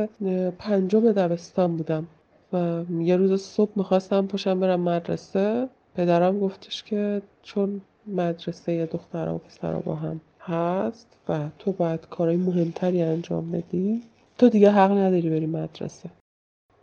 پنجم 0.60 1.12
دبستان 1.12 1.78
بودم. 1.78 2.08
و 2.54 2.84
یه 3.00 3.18
روز 3.18 3.42
صبح 3.42 3.72
می‌خواستم 3.76 4.28
پاشم 4.28 4.60
برم 4.60 4.82
مدرسه. 4.82 5.70
پدرم 5.96 6.40
گفتش 6.40 6.84
که 6.84 7.22
چون 7.44 7.82
مدرسه 8.08 8.86
دخترها 8.86 9.36
و 9.36 9.38
پسرها 9.38 9.80
با 9.80 9.96
هم 9.96 10.22
هست 10.40 11.08
و 11.30 11.50
تو 11.60 11.72
باید 11.72 12.08
کارهای 12.10 12.38
مهمتری 12.38 13.02
انجام 13.02 13.52
بدی 13.52 14.02
تو 14.38 14.50
دیگه 14.50 14.72
حق 14.72 14.92
نداری 14.92 15.30
بری 15.30 15.46
مدرسه. 15.46 16.10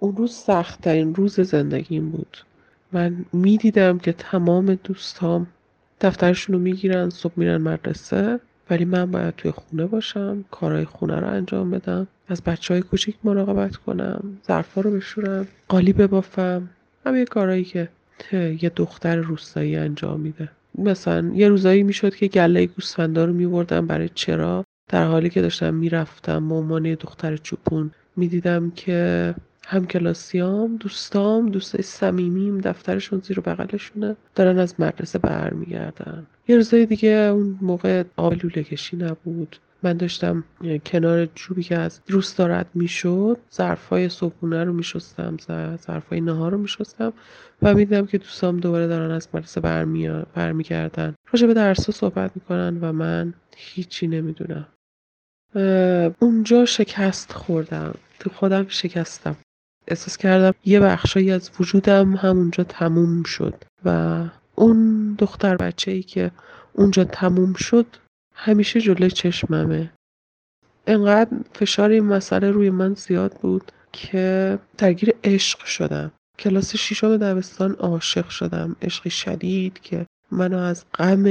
اون 0.00 0.16
روز 0.16 0.32
سختترین 0.32 1.14
روز 1.14 1.40
زندگیم 1.40 2.10
بود. 2.10 2.36
من 2.92 3.24
می‌دیدم 3.32 3.98
که 3.98 4.12
تمام 4.12 4.74
دوستام 4.74 5.46
دفترشون 6.00 6.54
رو 6.54 6.62
می‌گیرن 6.62 7.10
صبح 7.10 7.32
میرن 7.36 7.56
مدرسه. 7.56 8.40
ولی 8.70 8.84
من 8.84 9.10
باید 9.10 9.36
توی 9.36 9.50
خونه 9.50 9.86
باشم 9.86 10.44
کارهای 10.50 10.84
خونه 10.84 11.20
رو 11.20 11.26
انجام 11.26 11.70
بدم 11.70 12.06
از 12.28 12.42
بچه 12.42 12.74
های 12.74 12.82
کوچیک 12.82 13.16
مراقبت 13.24 13.76
کنم 13.76 14.38
ظرفا 14.46 14.80
رو 14.80 14.90
بشورم 14.90 15.48
قالی 15.68 15.92
ببافم. 15.92 16.68
همه 17.06 17.24
کارهایی 17.24 17.64
که 17.64 17.88
یه 18.62 18.72
دختر 18.76 19.16
روستایی 19.16 19.76
انجام 19.76 20.20
میده. 20.20 20.48
مثلا 20.78 21.32
یه 21.34 21.48
روزایی 21.48 21.82
می‌شد 21.82 22.14
که 22.14 22.26
گله 22.26 22.66
گوسفندا 22.66 23.24
رو 23.24 23.32
میوردم 23.32 23.86
برای 23.86 24.10
چرا 24.14 24.64
در 24.88 25.04
حالی 25.04 25.30
که 25.30 25.42
داشتم 25.42 25.74
می‌رفتم 25.74 26.48
به 26.48 26.54
عنوان 26.54 26.94
دختر 26.94 27.36
چوپون 27.36 27.90
می‌دیدم 28.16 28.70
که 28.70 29.34
همکلاسیام 29.68 30.76
دوستام 30.76 31.48
دوستای 31.48 31.82
صمیمیم 31.82 32.60
دفترشون 32.60 33.20
زیر 33.20 33.40
بغلشونه. 33.40 34.16
دارن 34.34 34.58
از 34.58 34.74
مدرسه 34.78 35.18
برمیگردن. 35.18 36.26
یه 36.48 36.56
روزای 36.56 36.86
دیگه 36.86 37.08
اون 37.08 37.58
موقع 37.62 38.04
آب 38.16 38.32
لوله 38.32 38.62
کشی 38.62 38.96
نبود. 38.96 39.56
من 39.82 39.96
داشتم 39.96 40.44
کنار 40.86 41.26
جوبی 41.26 41.62
که 41.62 41.78
از 41.78 42.00
روستا 42.08 42.46
رد 42.46 42.66
می‌شد 42.74 43.38
ظرفای 43.54 44.08
صبحونه 44.08 44.64
رو 44.64 44.72
میشستم 44.72 45.36
ظرفای 45.76 46.20
نهار 46.20 46.52
رو 46.52 46.58
میشستم 46.58 47.12
و 47.62 47.74
می‌دیدم 47.74 48.06
که 48.06 48.18
دوستام 48.18 48.60
دوباره 48.60 48.86
دارن 48.86 49.10
از 49.10 49.28
مدرسه 49.34 49.60
برمیگردن. 50.34 51.14
راجع 51.32 51.46
به 51.46 51.54
درس 51.54 51.90
صحبت 51.90 52.30
می‌کنن 52.34 52.78
و 52.80 52.92
من 52.92 53.34
هیچی 53.56 54.06
نمی‌دونم. 54.06 54.66
اونجا 56.18 56.64
شکست 56.64 57.32
خوردم. 57.32 57.94
تو 58.18 58.30
خودم 58.30 58.66
شکستم. 58.68 59.36
احساس 59.88 60.16
کردم 60.16 60.54
یه 60.64 60.80
بخشایی 60.80 61.32
از 61.32 61.50
وجودم 61.60 62.16
همونجا 62.16 62.64
تموم 62.64 63.22
شد 63.22 63.64
و 63.84 64.24
اون 64.54 65.12
دختر 65.18 65.56
بچه 65.56 65.90
ای 65.90 66.02
که 66.02 66.30
اونجا 66.72 67.04
تموم 67.04 67.54
شد 67.54 67.86
همیشه 68.34 68.80
جلوی 68.80 69.10
چشممه. 69.10 69.92
انقدر 70.86 71.36
فشار 71.54 71.90
این 71.90 72.04
مسئله 72.04 72.50
روی 72.50 72.70
من 72.70 72.94
زیاد 72.94 73.34
بود 73.34 73.72
که 73.92 74.58
درگیر 74.78 75.14
عشق 75.24 75.64
شدم. 75.64 76.12
کلاس 76.38 76.76
شیشم 76.76 77.16
دبستان 77.16 77.72
عاشق 77.72 78.28
شدم. 78.28 78.76
عشقی 78.82 79.10
شدید 79.10 79.80
که 79.80 80.06
منو 80.30 80.58
از 80.58 80.84
غم 80.94 81.26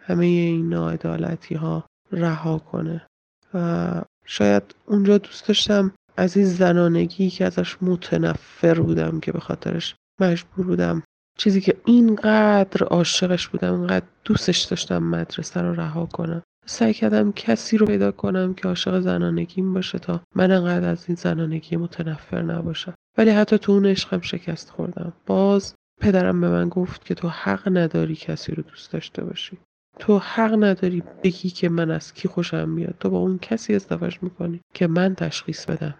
همه 0.00 0.26
این 0.26 0.68
ناعدالتی 0.68 1.54
ها 1.54 1.84
رها 2.12 2.58
کنه. 2.58 3.06
و 3.54 4.02
شاید 4.24 4.62
اونجا 4.86 5.18
دوست 5.18 5.48
داشتم 5.48 5.92
از 6.16 6.36
این 6.36 6.46
زنانگی 6.46 7.30
که 7.30 7.44
ازش 7.44 7.76
متنفر 7.82 8.80
بودم 8.80 9.20
که 9.20 9.32
به 9.32 9.40
خاطرش 9.40 9.94
مجبور 10.20 10.66
بودم. 10.66 11.02
چیزی 11.38 11.60
که 11.60 11.76
اینقدر 11.84 12.84
عاشقش 12.84 13.48
بودم 13.48 13.74
اینقدر 13.74 14.06
دوستش 14.24 14.60
داشتم 14.60 15.02
مدرسه 15.02 15.60
رو 15.60 15.74
رها 15.74 16.06
کنم. 16.06 16.42
سعی 16.66 16.94
کردم 16.94 17.32
کسی 17.32 17.78
رو 17.78 17.86
پیدا 17.86 18.12
کنم 18.12 18.54
که 18.54 18.68
عاشق 18.68 19.00
زنانگیم 19.00 19.74
باشه 19.74 19.98
تا 19.98 20.20
من 20.34 20.50
انقدر 20.50 20.88
از 20.88 21.04
این 21.08 21.16
زنانگی 21.16 21.76
متنفر 21.76 22.42
نباشم. 22.42 22.94
ولی 23.18 23.30
حتی 23.30 23.58
تو 23.58 23.72
اون 23.72 23.86
عشقم 23.86 24.20
شکست 24.20 24.70
خوردم. 24.70 25.12
باز 25.26 25.74
پدرم 26.00 26.40
به 26.40 26.48
من 26.48 26.68
گفت 26.68 27.04
که 27.04 27.14
تو 27.14 27.28
حق 27.28 27.68
نداری 27.72 28.14
کسی 28.14 28.52
رو 28.52 28.62
دوست 28.62 28.92
داشته 28.92 29.24
باشی. 29.24 29.58
تو 29.98 30.18
حق 30.18 30.64
نداری 30.64 31.02
بگی 31.24 31.50
که 31.50 31.68
من 31.68 31.90
از 31.90 32.14
کی 32.14 32.28
خوشم 32.28 32.68
میاد. 32.68 32.94
تو 33.00 33.10
با 33.10 33.18
اون 33.18 33.38
کسی 33.38 33.74
ازدواج 33.74 34.18
می‌کنی 34.22 34.60
که 34.74 34.86
من 34.86 35.14
تشخیص 35.14 35.66
بدم. 35.66 35.94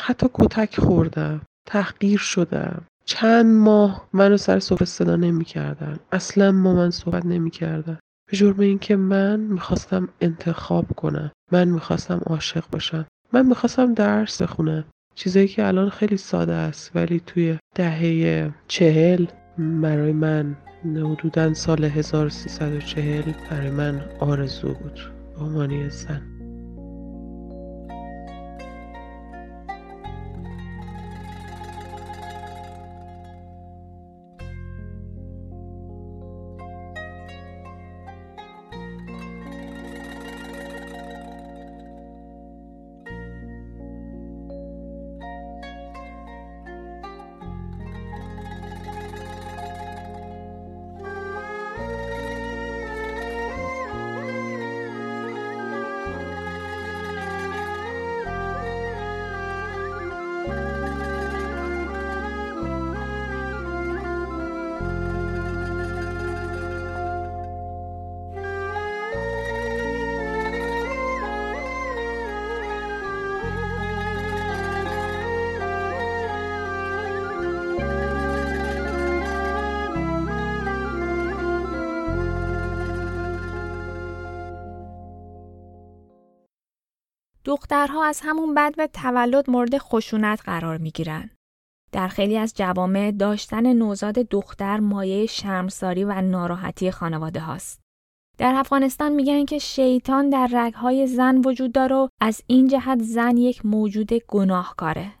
حتی 0.00 0.26
کتک 0.34 0.80
خوردم 0.80 1.40
تحقیر 1.66 2.18
شدم. 2.18 2.82
چند 3.04 3.46
ماه 3.46 4.08
منو 4.12 4.36
سر 4.36 4.58
صبح 4.58 4.84
صدا 4.84 5.16
نمی‌کردن. 5.16 5.98
اصلا 6.12 6.52
با 6.52 6.72
من 6.74 6.90
صحبت 6.90 7.26
نمی‌کردن. 7.26 7.98
به 8.30 8.36
جرم 8.36 8.60
اینکه 8.60 8.96
من 8.96 9.40
می‌خواستم 9.40 10.08
انتخاب 10.20 10.86
کنم. 10.96 11.30
من 11.52 11.68
می‌خواستم 11.68 12.20
عاشق 12.26 12.64
باشم. 12.72 13.06
من 13.32 13.46
می‌خواستم 13.46 13.94
درس 13.94 14.42
بخونم. 14.42 14.84
چیزایی 15.14 15.48
که 15.48 15.66
الان 15.66 15.90
خیلی 15.90 16.16
ساده 16.16 16.54
است 16.54 16.90
ولی 16.94 17.20
توی 17.26 17.58
دهه 17.74 18.50
چهل 18.68 19.26
برای 19.58 20.12
من 20.12 20.56
حدودا 20.84 21.54
سال 21.54 21.84
1340 21.84 23.32
برای 23.50 23.70
من 23.70 24.00
آرزو 24.20 24.68
بود. 24.68 25.00
به 25.34 25.44
عنوان 25.44 25.88
زن. 25.88 26.37
دخترها 87.48 88.04
از 88.04 88.20
همون 88.24 88.54
بد 88.54 88.74
و 88.78 88.86
تولد 88.86 89.50
مورد 89.50 89.78
خشونت 89.78 90.40
قرار 90.44 90.78
می 90.78 90.90
گیرن. 90.90 91.30
در 91.92 92.08
خیلی 92.08 92.38
از 92.38 92.54
جوامع 92.54 93.10
داشتن 93.10 93.72
نوزاد 93.72 94.14
دختر 94.14 94.80
مایه 94.80 95.26
شرمساری 95.26 96.04
و 96.04 96.20
ناراحتی 96.20 96.90
خانواده 96.90 97.40
هاست. 97.40 97.80
در 98.38 98.54
افغانستان 98.54 99.12
میگن 99.12 99.44
که 99.44 99.58
شیطان 99.58 100.30
در 100.30 100.48
رگهای 100.52 101.06
زن 101.06 101.38
وجود 101.44 101.72
داره 101.72 101.96
و 101.96 102.08
از 102.20 102.42
این 102.46 102.68
جهت 102.68 103.02
زن 103.02 103.36
یک 103.36 103.66
موجود 103.66 104.12
گناهکاره. 104.12 105.12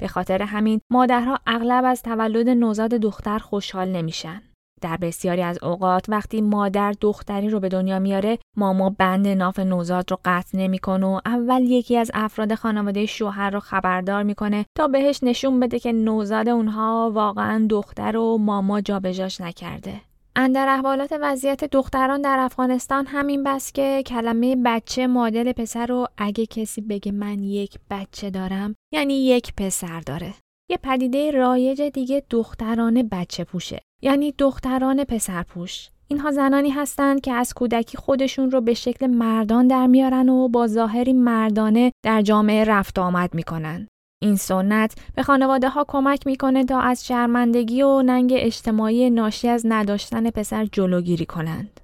به 0.00 0.08
خاطر 0.08 0.42
همین 0.42 0.80
مادرها 0.90 1.38
اغلب 1.46 1.84
از 1.84 2.02
تولد 2.02 2.48
نوزاد 2.48 2.90
دختر 2.90 3.38
خوشحال 3.38 3.88
نمیشن. 3.88 4.47
در 4.80 4.96
بسیاری 4.96 5.42
از 5.42 5.58
اوقات 5.62 6.04
وقتی 6.08 6.40
مادر 6.40 6.94
دختری 7.00 7.48
رو 7.48 7.60
به 7.60 7.68
دنیا 7.68 7.98
میاره 7.98 8.38
ماما 8.56 8.90
بند 8.90 9.28
ناف 9.28 9.58
نوزاد 9.58 10.10
رو 10.10 10.18
قطع 10.24 10.58
نمی‌کنه 10.58 11.06
و 11.06 11.20
اول 11.26 11.62
یکی 11.62 11.96
از 11.96 12.10
افراد 12.14 12.54
خانواده 12.54 13.06
شوهر 13.06 13.50
رو 13.50 13.60
خبردار 13.60 14.22
می‌کنه 14.22 14.66
تا 14.76 14.88
بهش 14.88 15.18
نشون 15.22 15.60
بده 15.60 15.78
که 15.78 15.92
نوزاد 15.92 16.48
اونها 16.48 17.10
واقعا 17.14 17.66
دختر 17.70 18.16
و 18.16 18.38
ماما 18.38 18.80
جابجاش 18.80 19.40
نکرده. 19.40 20.00
اندر 20.36 20.68
احوالات 20.68 21.14
وضعیت 21.20 21.64
دختران 21.64 22.22
در 22.22 22.38
افغانستان 22.38 23.06
همین 23.06 23.42
بس 23.42 23.72
که 23.72 24.02
کلمه 24.06 24.56
بچه 24.64 25.06
مادل 25.06 25.52
پسر 25.52 25.86
رو 25.86 26.06
اگه 26.18 26.46
کسی 26.46 26.80
بگه 26.80 27.12
من 27.12 27.42
یک 27.42 27.78
بچه 27.90 28.30
دارم 28.30 28.74
یعنی 28.92 29.14
یک 29.14 29.52
پسر 29.56 30.00
داره. 30.00 30.34
یه 30.70 30.78
پدیده 30.82 31.30
رایج 31.30 31.82
دیگه 31.82 32.22
دختران 32.30 33.08
بچه 33.12 33.44
پوشه 33.44 33.80
یعنی 34.02 34.34
دختران 34.38 35.04
پسرپوش 35.04 35.88
اینها 36.08 36.30
زنانی 36.30 36.70
هستند 36.70 37.20
که 37.20 37.32
از 37.32 37.54
کودکی 37.54 37.96
خودشون 37.96 38.50
رو 38.50 38.60
به 38.60 38.74
شکل 38.74 39.06
مردان 39.06 39.68
در 39.68 39.86
میارن 39.86 40.28
و 40.28 40.48
با 40.48 40.66
ظاهری 40.66 41.12
مردانه 41.12 41.92
در 42.04 42.22
جامعه 42.22 42.64
رفت 42.64 42.98
آمد 42.98 43.34
می‌کنن. 43.34 43.88
این 44.22 44.36
سنت 44.36 44.94
به 45.14 45.22
خانواده 45.22 45.68
ها 45.68 45.84
کمک 45.88 46.26
می‌کنه 46.26 46.64
تا 46.64 46.80
از 46.80 47.06
شرمندگی 47.06 47.82
و 47.82 48.02
ننگ 48.02 48.32
اجتماعی 48.36 49.10
ناشی 49.10 49.48
از 49.48 49.66
نداشتن 49.68 50.30
پسر 50.30 50.64
جلوگیری 50.72 51.26
کنند. 51.26 51.80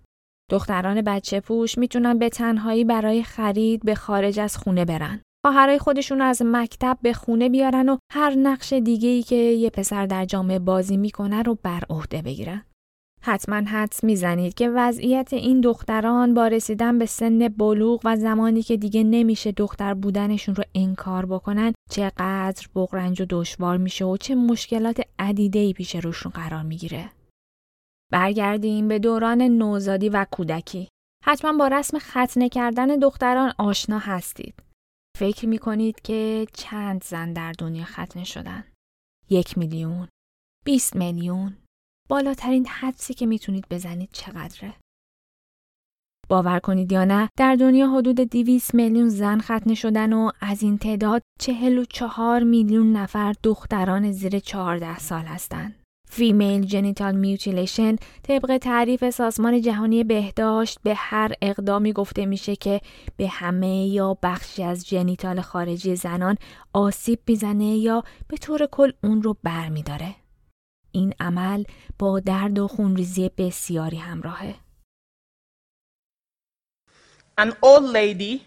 دختران 0.50 1.02
بچه 1.02 1.40
پوش 1.40 1.78
می‌تونن 1.78 2.18
به 2.18 2.28
تنهایی 2.28 2.84
برای 2.84 3.22
خرید 3.22 3.84
به 3.84 3.94
خارج 3.94 4.40
از 4.40 4.56
خونه 4.56 4.84
برن. 4.84 5.20
خواهرای 5.44 5.78
خودشون 5.78 6.20
از 6.20 6.42
مکتب 6.44 6.98
به 7.02 7.12
خونه 7.12 7.48
بیارن 7.48 7.88
و 7.88 7.96
هر 8.12 8.34
نقش 8.34 8.72
دیگه 8.72 9.08
ای 9.08 9.22
که 9.22 9.34
یه 9.34 9.70
پسر 9.70 10.06
در 10.06 10.24
جامعه 10.24 10.58
بازی 10.58 10.96
می‌کنه 10.96 11.42
رو 11.42 11.58
بر 11.62 11.82
عهده 11.90 12.22
بگیرن. 12.22 12.62
حتما 13.22 13.56
حدس 13.56 14.04
می‌زنید 14.04 14.54
که 14.54 14.70
وضعیت 14.70 15.32
این 15.32 15.60
دختران 15.60 16.34
با 16.34 16.46
رسیدن 16.46 16.98
به 16.98 17.06
سن 17.06 17.48
بلوغ 17.48 18.00
و 18.04 18.16
زمانی 18.16 18.62
که 18.62 18.76
دیگه 18.76 19.04
نمیشه 19.04 19.52
دختر 19.52 19.94
بودنشون 19.94 20.54
رو 20.54 20.64
انکار 20.74 21.26
بکنن 21.26 21.72
چقدر 21.90 22.66
بغرنج 22.74 23.20
و 23.20 23.26
دشوار 23.30 23.76
میشه 23.76 24.04
و 24.04 24.16
چه 24.16 24.34
مشکلات 24.34 25.00
عدیده 25.18 25.72
پیش 25.72 25.96
روشون 25.96 26.32
قرار 26.32 26.62
می‌گیره. 26.62 27.10
برگردیم 28.12 28.88
به 28.88 28.98
دوران 28.98 29.42
نوزادی 29.42 30.08
و 30.08 30.26
کودکی. 30.30 30.88
حتما 31.24 31.52
با 31.52 31.68
رسم 31.68 31.98
ختنه 31.98 32.48
کردن 32.48 32.86
دختران 32.86 33.52
آشنا 33.58 33.98
هستید. 33.98 34.63
فکر 35.16 35.46
می 35.48 35.58
کنید 35.58 36.00
که 36.00 36.46
چند 36.52 37.04
زن 37.04 37.32
در 37.32 37.52
دنیا 37.52 37.84
ختنه 37.84 38.24
شدن؟ 38.24 38.64
یک 39.30 39.58
میلیون؟ 39.58 40.08
20 40.64 40.96
میلیون؟ 40.96 41.56
بالاترین 42.08 42.66
حدسی 42.66 43.14
که 43.14 43.26
می‌تونید 43.26 43.66
بزنید 43.70 44.08
چقدره؟ 44.12 44.74
باور 46.28 46.58
کنید 46.58 46.92
یا 46.92 47.04
نه 47.04 47.28
در 47.38 47.54
دنیا 47.54 47.90
حدود 47.90 48.16
200 48.16 48.74
میلیون 48.74 49.08
زن 49.08 49.40
ختنه 49.40 49.74
شدن 49.74 50.12
و 50.12 50.30
از 50.40 50.62
این 50.62 50.78
تعداد 50.78 51.22
44 51.40 52.42
میلیون 52.42 52.92
نفر 52.92 53.34
دختران 53.42 54.12
زیر 54.12 54.38
14 54.38 54.98
سال 54.98 55.24
هستند. 55.24 55.83
Female 56.14 56.64
genital 56.64 57.14
mutilation 57.14 57.96
طبق 58.22 58.58
تعریف 58.58 59.10
سازمان 59.10 59.60
جهانی 59.60 60.04
بهداشت 60.04 60.78
به 60.82 60.94
هر 60.94 61.32
اقدامی 61.42 61.92
گفته 61.92 62.26
میشه 62.26 62.56
که 62.56 62.80
به 63.16 63.28
همه 63.28 63.86
یا 63.86 64.18
بخشی 64.22 64.62
از 64.62 64.88
genital 64.88 65.40
خارجی 65.40 65.96
زنان 65.96 66.36
آسیب 66.72 67.18
می‌زنه 67.26 67.64
یا 67.64 68.04
به 68.28 68.36
طور 68.36 68.66
کل 68.66 68.92
اون 69.02 69.22
رو 69.22 69.36
برمیداره. 69.42 70.14
این 70.92 71.14
عمل 71.20 71.64
با 71.98 72.20
درد 72.20 72.58
و 72.58 72.68
خونریزی 72.68 73.30
بسیاری 73.38 73.96
همراهه. 73.96 74.54
An 77.40 77.50
old 77.62 77.86
lady 77.92 78.42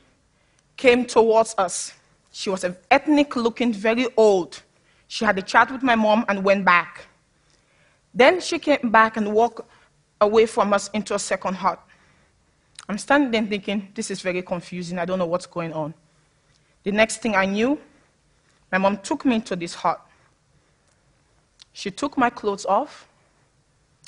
came 0.78 1.06
towards 1.06 1.56
us. 1.66 1.92
She 2.32 2.50
was 2.50 2.66
ethnic 2.92 3.36
looking, 3.36 3.74
very 3.74 4.08
old. 4.18 4.52
She 5.14 5.26
had 5.26 5.38
a 5.38 5.46
chat 5.52 5.68
with 5.74 5.84
my 5.84 5.96
mom 5.96 6.26
and 6.30 6.38
went 6.50 6.66
back. 6.66 6.94
Then 8.18 8.42
she 8.42 8.58
came 8.58 8.90
back 8.90 9.16
and 9.18 9.32
walked 9.32 9.62
away 10.20 10.48
from 10.48 10.74
us 10.74 10.90
into 10.90 11.14
a 11.14 11.20
second 11.20 11.54
hut. 11.54 11.80
I'm 12.90 12.98
standing 12.98 13.30
there 13.30 13.46
thinking, 13.46 13.90
this 13.94 14.10
is 14.10 14.22
very 14.22 14.42
confusing. 14.42 14.98
I 14.98 15.06
don't 15.06 15.20
know 15.20 15.28
what's 15.28 15.46
going 15.46 15.72
on. 15.72 15.94
The 16.82 16.92
next 16.92 17.22
thing 17.22 17.36
I 17.36 17.46
knew, 17.46 17.80
my 18.72 18.80
mom 18.80 18.98
took 18.98 19.24
me 19.24 19.36
into 19.36 19.56
this 19.56 19.76
hut. 19.76 20.02
She 21.74 21.92
took 21.92 22.18
my 22.18 22.32
clothes 22.32 22.66
off, 22.66 23.08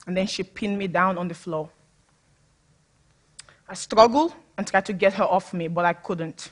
and 0.08 0.18
then 0.18 0.26
she 0.26 0.42
pinned 0.42 0.80
me 0.80 0.88
down 0.88 1.20
on 1.20 1.28
the 1.28 1.36
floor. 1.36 1.70
I 3.68 3.76
struggled 3.76 4.34
and 4.58 4.66
tried 4.66 4.88
to 4.88 4.94
get 4.94 5.14
her 5.14 5.26
off 5.26 5.54
me, 5.54 5.68
but 5.68 5.86
I 5.86 5.94
couldn't. 5.94 6.50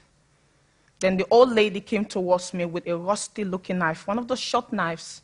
Then 0.99 1.17
the 1.17 1.25
old 1.31 1.49
lady 1.49 1.81
came 1.81 2.05
towards 2.05 2.53
me 2.53 2.65
with 2.65 2.85
a 2.85 2.95
rusty 2.95 3.43
looking 3.43 3.79
knife, 3.79 4.05
one 4.05 4.19
of 4.19 4.27
those 4.27 4.39
short 4.39 4.71
knives 4.71 5.23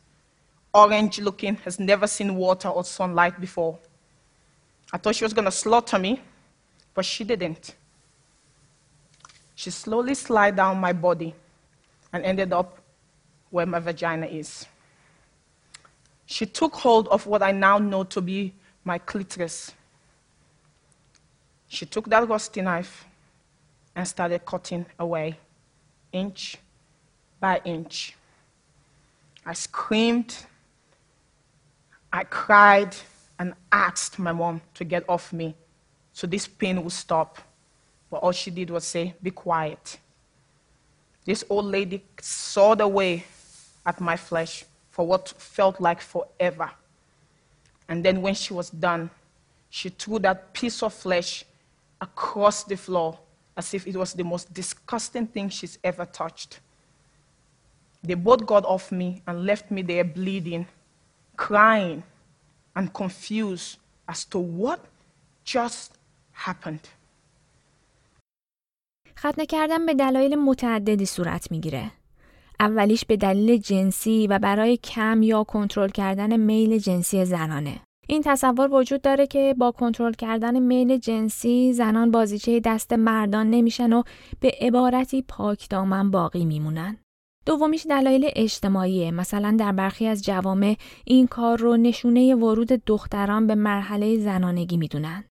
orange 0.74 1.20
looking, 1.20 1.56
has 1.58 1.80
never 1.80 2.08
seen 2.08 2.36
water 2.36 2.70
or 2.70 2.84
sunlight 2.84 3.40
before. 3.40 3.78
I 4.92 4.98
thought 4.98 5.16
she 5.16 5.24
was 5.24 5.34
going 5.34 5.46
to 5.46 5.52
slaughter 5.52 6.00
me, 6.00 6.22
but 6.94 7.06
she 7.06 7.24
didn't. 7.24 7.76
She 9.56 9.70
slowly 9.70 10.16
slid 10.16 10.56
down 10.56 10.80
my 10.80 10.94
body 10.94 11.36
and 12.12 12.24
ended 12.24 12.54
up 12.54 12.80
where 13.50 13.66
my 13.66 13.80
vagina 13.80 14.26
is. 14.26 14.66
She 16.26 16.46
took 16.46 16.74
hold 16.74 17.08
of 17.10 17.28
what 17.28 17.44
I 17.44 17.52
now 17.52 17.78
know 17.78 18.04
to 18.06 18.22
be 18.22 18.54
my 18.84 18.98
clitoris. 18.98 19.74
She 21.68 21.86
took 21.86 22.10
that 22.10 22.28
rusty 22.28 22.62
knife 22.62 23.06
and 23.96 24.08
started 24.08 24.46
cutting 24.46 24.86
away, 24.98 25.38
inch 26.12 26.58
by 27.40 27.62
inch. 27.66 28.16
I 29.46 29.54
screamed 29.54 30.46
I 32.14 32.24
cried 32.26 32.96
and 33.40 33.56
asked 33.72 34.20
my 34.20 34.32
mom 34.32 34.62
to 34.76 34.84
get 34.84 35.04
off 35.10 35.34
me 35.34 35.56
so 36.14 36.28
this 36.28 36.48
pain 36.48 36.84
would 36.84 36.94
stop. 36.94 37.40
But 38.12 38.18
all 38.18 38.32
she 38.32 38.52
did 38.52 38.70
was 38.70 38.86
say, 38.86 39.16
Be 39.24 39.32
quiet. 39.32 39.98
This 41.26 41.44
old 41.50 41.66
lady 41.66 42.04
sawed 42.22 42.82
away 42.82 43.26
at 43.84 44.00
my 44.00 44.16
flesh 44.16 44.64
for 44.92 45.08
what 45.08 45.30
felt 45.30 45.82
like 45.82 46.02
forever. 46.02 46.70
And 47.90 48.06
then 48.06 48.22
when 48.22 48.36
she 48.36 48.54
was 48.54 48.70
done, 48.70 49.10
she 49.72 49.90
threw 49.90 50.20
that 50.20 50.54
piece 50.54 50.84
of 50.84 50.94
flesh 50.94 51.44
across 52.00 52.64
the 52.64 52.78
floor 52.78 53.18
as 53.58 53.74
if 53.74 53.88
it 53.88 53.96
was 53.96 54.14
the 54.14 54.24
most 54.24 54.54
disgusting 54.54 55.26
thing 55.26 55.50
she's 55.50 55.80
ever 55.84 56.06
touched. 56.06 56.60
They 58.04 58.14
both 58.14 58.46
got 58.46 58.66
off 58.66 58.92
me 58.92 59.24
and 59.26 59.46
left 59.46 59.72
me 59.72 59.82
there 59.82 60.04
bleeding 60.04 60.68
crying 61.38 62.04
and 62.76 62.94
confused 62.94 63.78
as 64.08 64.26
to 64.26 64.40
what 64.40 64.80
just 65.46 65.90
happened. 66.34 66.88
ختنه 69.18 69.46
کردن 69.46 69.86
به 69.86 69.94
دلایل 69.94 70.36
متعددی 70.36 71.06
صورت 71.06 71.52
می‌گیره. 71.52 71.92
اولیش 72.60 73.06
به 73.06 73.18
دلیل 73.18 73.58
جنسی 73.58 74.28
و 74.28 74.40
برای 74.40 74.78
کم 74.78 75.24
یا 75.24 75.44
کنترل 75.44 75.90
کردن 75.90 76.38
میل 76.38 76.78
جنسی 76.78 77.26
زنانه. 77.26 77.80
این 78.08 78.22
تصور 78.26 78.74
وجود 78.74 79.02
داره 79.02 79.28
که 79.28 79.56
با 79.58 79.72
کنترل 79.72 80.14
کردن 80.14 80.60
میل 80.60 80.98
جنسی 80.98 81.74
زنان 81.74 82.12
بازیچه 82.12 82.60
دست 82.60 82.94
مردان 82.94 83.50
نمیشن 83.50 83.94
و 83.94 84.04
به 84.40 84.52
عبارتی 84.62 85.22
پاک 85.22 85.70
دامن 85.70 86.12
باقی 86.12 86.46
میمونن. 86.46 86.98
دومیش 87.46 87.86
دلایل 87.90 88.30
اجتماعیه 88.36 89.12
مثلا 89.12 89.56
در 89.60 89.72
برخی 89.72 90.08
از 90.08 90.24
جوامع 90.24 90.76
این 91.06 91.28
کار 91.28 91.58
رو 91.58 91.78
نشونه 91.78 92.36
ورود 92.36 92.68
دختران 92.68 93.48
به 93.48 93.56
مرحله 93.56 94.20
زنانگی 94.20 94.78
می‌دونن. 94.78 95.24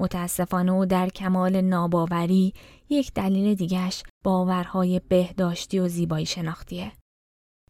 متاسفانه 0.00 0.72
و 0.72 0.86
در 0.86 1.08
کمال 1.08 1.60
ناباوری 1.60 2.54
یک 2.88 3.12
دلیل 3.14 3.54
دیگش 3.54 4.02
باورهای 4.24 5.00
بهداشتی 5.08 5.78
و 5.78 5.88
زیبایی 5.88 6.26
شناختیه. 6.26 6.92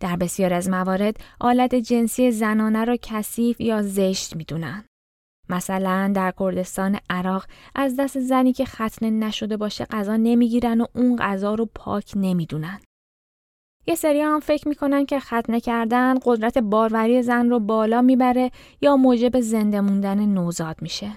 در 0.01 0.17
بسیار 0.17 0.55
از 0.55 0.69
موارد 0.69 1.17
آلت 1.41 1.75
جنسی 1.75 2.31
زنانه 2.31 2.85
را 2.85 2.97
کثیف 3.03 3.61
یا 3.61 3.83
زشت 3.83 4.37
می‌دونن. 4.37 4.85
مثلا 5.49 6.13
در 6.15 6.35
کردستان 6.39 6.99
عراق 7.11 7.47
از 7.75 7.97
دست 7.97 8.21
زنی 8.21 8.53
که 8.53 8.65
ختنه 8.65 9.11
نشده 9.11 9.57
باشه 9.57 9.85
غذا 9.85 10.17
نمی‌گیرن 10.17 10.81
و 10.81 10.87
اون 10.95 11.17
غذا 11.17 11.55
رو 11.55 11.67
پاک 11.75 12.13
نمی‌دونن. 12.17 12.81
یه 13.87 13.95
سری 13.95 14.21
هم 14.21 14.41
فکر 14.41 14.69
می‌کنن 14.69 15.07
که 15.07 15.21
ختنه 15.21 15.61
کردن 15.61 16.15
قدرت 16.25 16.59
باروری 16.59 17.23
زن 17.23 17.51
رو 17.51 17.61
بالا 17.61 18.03
می‌بره 18.03 18.51
یا 18.81 18.97
موجب 18.97 19.41
زنده 19.41 19.81
موندن 19.81 20.27
نوزاد 20.27 20.83
میشه. 20.83 21.13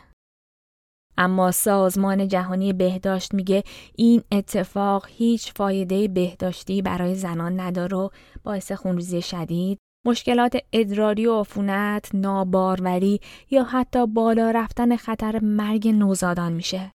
اما 1.17 1.51
سازمان 1.51 2.27
جهانی 2.27 2.73
بهداشت 2.73 3.33
میگه 3.33 3.63
این 3.95 4.23
اتفاق 4.31 5.07
هیچ 5.09 5.53
فایده 5.53 6.07
بهداشتی 6.07 6.81
برای 6.81 7.15
زنان 7.15 7.59
نداره 7.59 7.97
و 7.97 8.09
باعث 8.43 8.71
خونریزی 8.71 9.21
شدید، 9.21 9.77
مشکلات 10.05 10.57
ادراری 10.73 11.25
و 11.25 11.39
عفونت، 11.39 12.09
ناباروری 12.13 13.19
یا 13.51 13.63
حتی 13.63 14.07
بالا 14.07 14.51
رفتن 14.51 14.95
خطر 14.95 15.39
مرگ 15.39 15.87
نوزادان 15.87 16.53
میشه. 16.53 16.91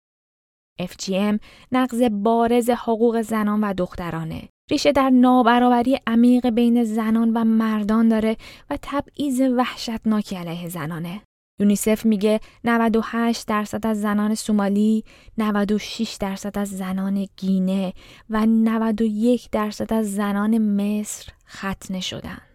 FGM 0.82 1.38
نقض 1.72 2.02
بارز 2.02 2.70
حقوق 2.70 3.20
زنان 3.20 3.60
و 3.64 3.74
دخترانه. 3.74 4.48
ریشه 4.70 4.92
در 4.92 5.10
نابرابری 5.10 5.98
عمیق 6.06 6.50
بین 6.50 6.84
زنان 6.84 7.30
و 7.34 7.44
مردان 7.44 8.08
داره 8.08 8.36
و 8.70 8.78
تبعیض 8.82 9.40
وحشتناکی 9.40 10.36
علیه 10.36 10.68
زنانه. 10.68 11.20
یونیسف 11.60 12.06
میگه 12.06 12.40
98 12.64 13.46
درصد 13.46 13.86
از 13.86 14.00
زنان 14.00 14.34
سومالی، 14.34 15.04
96 15.38 16.16
درصد 16.20 16.58
از 16.58 16.68
زنان 16.68 17.26
گینه 17.36 17.92
و 18.30 18.46
91 18.46 19.48
درصد 19.52 19.92
از 19.92 20.14
زنان 20.14 20.58
مصر 20.58 21.32
ختنه 21.48 22.00
شدن. 22.00 22.47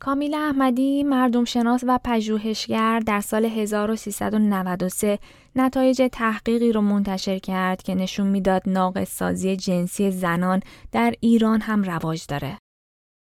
کامیل 0.00 0.34
احمدی 0.34 1.02
مردم 1.02 1.44
شناس 1.44 1.84
و 1.86 1.98
پژوهشگر 2.04 3.00
در 3.00 3.20
سال 3.20 3.44
1393 3.44 5.18
نتایج 5.56 6.08
تحقیقی 6.12 6.72
رو 6.72 6.80
منتشر 6.80 7.38
کرد 7.38 7.82
که 7.82 7.94
نشون 7.94 8.26
می‌داد 8.26 8.62
ناقص 8.66 9.16
سازی 9.16 9.56
جنسی 9.56 10.10
زنان 10.10 10.60
در 10.92 11.14
ایران 11.20 11.60
هم 11.60 11.82
رواج 11.82 12.26
داره. 12.28 12.58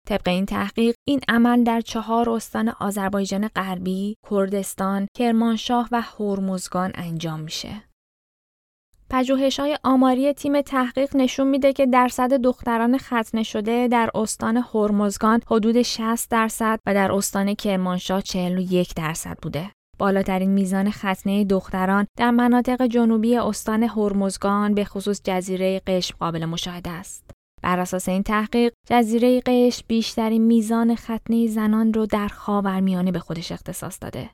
طبق 0.09 0.29
این 0.29 0.47
تحقیق 0.47 0.95
این 1.09 1.21
عمل 1.29 1.65
در 1.65 1.81
چهار 1.81 2.31
استان 2.31 2.69
آذربایجان 2.69 3.49
غربی، 3.49 4.17
کردستان، 4.31 5.07
کرمانشاه 5.17 5.89
و 5.93 6.01
هرمزگان 6.01 6.93
انجام 6.95 7.41
میشه. 7.41 7.86
پژوهش 9.11 9.61
های 9.61 9.79
آماری 9.85 10.33
تیم 10.33 10.61
تحقیق 10.61 11.16
نشون 11.16 11.49
میده 11.49 11.73
که 11.73 11.87
درصد 11.87 12.33
دختران 12.33 12.99
ختنه 12.99 13.42
شده 13.42 13.88
در 13.88 14.11
استان 14.14 14.64
هرمزگان 14.75 15.40
حدود 15.47 15.83
60 15.83 16.31
درصد 16.31 16.81
و 16.87 16.95
در 16.95 17.12
استان 17.12 17.55
کرمانشاه 17.55 18.23
41 18.23 18.95
درصد 18.95 19.38
بوده. 19.42 19.71
بالاترین 19.99 20.51
میزان 20.51 20.90
ختنه 20.90 21.45
دختران 21.45 22.07
در 22.19 22.31
مناطق 22.31 22.87
جنوبی 22.87 23.37
استان 23.37 23.83
هرمزگان 23.83 24.75
به 24.75 24.85
خصوص 24.85 25.21
جزیره 25.25 25.81
قشم 25.87 26.16
قابل 26.21 26.45
مشاهده 26.45 26.90
است. 26.90 27.31
بر 27.62 27.79
اساس 27.79 28.09
این 28.09 28.23
تحقیق 28.23 28.73
جزیره 28.87 29.40
قشم 29.47 29.85
بیشترین 29.88 30.42
میزان 30.42 30.95
ختنه 30.95 31.47
زنان 31.47 31.92
رو 31.92 32.07
در 32.07 32.29
خاورمیانه 32.29 33.12
به 33.12 33.19
خودش 33.19 33.53
اختصاص 33.53 33.99
داده. 34.01 34.31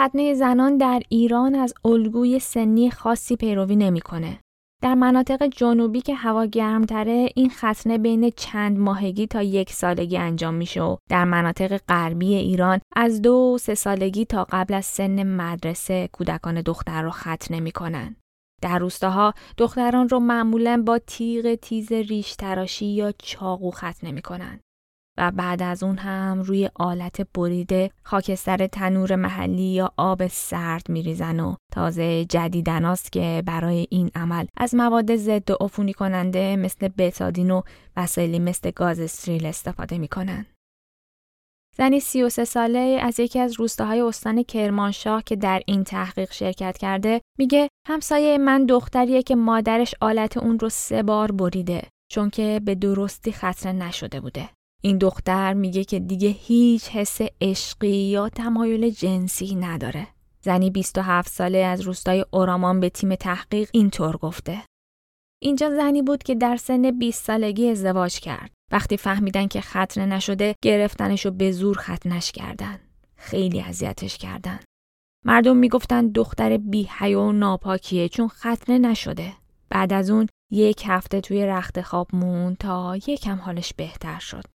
ختنه 0.00 0.34
زنان 0.34 0.76
در 0.76 1.02
ایران 1.08 1.54
از 1.54 1.74
الگوی 1.84 2.38
سنی 2.38 2.90
خاصی 2.90 3.36
پیروی 3.36 3.76
نمی‌کنه. 3.76 4.40
در 4.82 4.94
مناطق 4.94 5.46
جنوبی 5.46 6.00
که 6.00 6.14
هوا 6.14 6.44
گرمتره 6.44 7.28
این 7.34 7.50
ختنه 7.50 7.98
بین 7.98 8.30
چند 8.30 8.78
ماهگی 8.78 9.26
تا 9.26 9.42
یک 9.42 9.72
سالگی 9.72 10.16
انجام 10.16 10.54
میشه 10.54 10.82
و 10.82 10.96
در 11.10 11.24
مناطق 11.24 11.80
غربی 11.88 12.34
ایران 12.34 12.80
از 12.96 13.22
دو 13.22 13.58
سه 13.60 13.74
سالگی 13.74 14.24
تا 14.24 14.46
قبل 14.50 14.74
از 14.74 14.86
سن 14.86 15.22
مدرسه 15.22 16.08
کودکان 16.12 16.60
دختر 16.60 17.02
رو 17.02 17.10
ختنه 17.10 17.60
می‌کنن. 17.60 18.16
در 18.62 18.78
روستاها 18.78 19.34
دختران 19.58 20.08
رو 20.08 20.20
معمولا 20.20 20.82
با 20.86 20.98
تیغ 20.98 21.54
تیز 21.54 21.92
ریش 21.92 22.36
تراشی 22.36 22.86
یا 22.86 23.12
چاقو 23.18 23.70
ختنه 23.70 24.12
می‌کنن. 24.12 24.60
و 25.18 25.30
بعد 25.30 25.62
از 25.62 25.82
اون 25.82 25.98
هم 25.98 26.42
روی 26.42 26.70
آلت 26.74 27.26
بریده 27.34 27.90
خاکستر 28.02 28.66
تنور 28.66 29.16
محلی 29.16 29.62
یا 29.62 29.92
آب 29.96 30.26
سرد 30.26 30.88
میریزن 30.88 31.40
و 31.40 31.54
تازه 31.72 32.24
جدیدناست 32.24 33.12
که 33.12 33.42
برای 33.46 33.86
این 33.90 34.10
عمل 34.14 34.46
از 34.56 34.74
مواد 34.74 35.16
ضد 35.16 35.52
عفونی 35.60 35.92
کننده 35.92 36.56
مثل 36.56 36.88
بتادین 36.88 37.50
و 37.50 37.62
وسایلی 37.96 38.38
مثل 38.38 38.70
گاز 38.70 39.00
استریل 39.00 39.46
استفاده 39.46 39.98
می‌کنن. 39.98 40.46
زنی 41.76 42.00
33 42.00 42.44
ساله 42.44 42.98
از 43.02 43.20
یکی 43.20 43.38
از 43.38 43.52
روستاهای 43.52 44.00
استان 44.00 44.42
کرمانشاه 44.42 45.22
که 45.22 45.36
در 45.36 45.62
این 45.66 45.84
تحقیق 45.84 46.32
شرکت 46.32 46.78
کرده 46.78 47.20
میگه 47.38 47.68
همسایه 47.88 48.38
من 48.38 48.66
دختریه 48.66 49.22
که 49.22 49.34
مادرش 49.34 49.94
آلت 50.00 50.36
اون 50.36 50.58
رو 50.58 50.68
سه 50.68 51.02
بار 51.02 51.32
بریده 51.32 51.82
چون 52.12 52.30
که 52.30 52.60
به 52.64 52.74
درستی 52.74 53.32
خطره 53.32 53.72
نشده 53.72 54.20
بوده. 54.20 54.48
این 54.84 54.98
دختر 54.98 55.54
میگه 55.54 55.84
که 55.84 56.00
دیگه 56.00 56.28
هیچ 56.28 56.88
حس 56.88 57.18
عشقی 57.40 57.96
یا 57.96 58.28
تمایل 58.28 58.90
جنسی 58.90 59.54
نداره. 59.54 60.06
زنی 60.40 60.70
27 60.70 61.32
ساله 61.32 61.58
از 61.58 61.80
روستای 61.80 62.24
اورامان 62.30 62.80
به 62.80 62.88
تیم 62.88 63.14
تحقیق 63.14 63.68
اینطور 63.72 64.16
گفته. 64.16 64.62
اینجا 65.42 65.70
زنی 65.70 66.02
بود 66.02 66.22
که 66.22 66.34
در 66.34 66.56
سن 66.56 66.90
20 66.90 67.24
سالگی 67.24 67.70
ازدواج 67.70 68.20
کرد. 68.20 68.50
وقتی 68.72 68.96
فهمیدن 68.96 69.46
که 69.46 69.60
ختنه 69.60 70.06
نشده 70.06 70.54
گرفتنشو 70.62 71.30
به 71.30 71.52
زور 71.52 71.78
ختنش 71.78 72.32
کردن. 72.32 72.80
خیلی 73.16 73.60
اذیتش 73.60 74.18
کردن. 74.18 74.58
مردم 75.24 75.56
می‌گفتن 75.56 76.08
دختر 76.08 76.56
بی 76.56 76.88
و 77.00 77.32
ناپاکیه 77.32 78.08
چون 78.08 78.28
ختنه 78.28 78.78
نشده. 78.78 79.32
بعد 79.68 79.92
از 79.92 80.10
اون 80.10 80.26
یک 80.52 80.82
هفته 80.86 81.20
توی 81.20 81.46
رخت 81.46 81.80
خواب 81.80 82.08
مون 82.12 82.54
تا 82.54 82.96
یکم 82.96 83.36
حالش 83.36 83.74
بهتر 83.74 84.18
شد. 84.18 84.53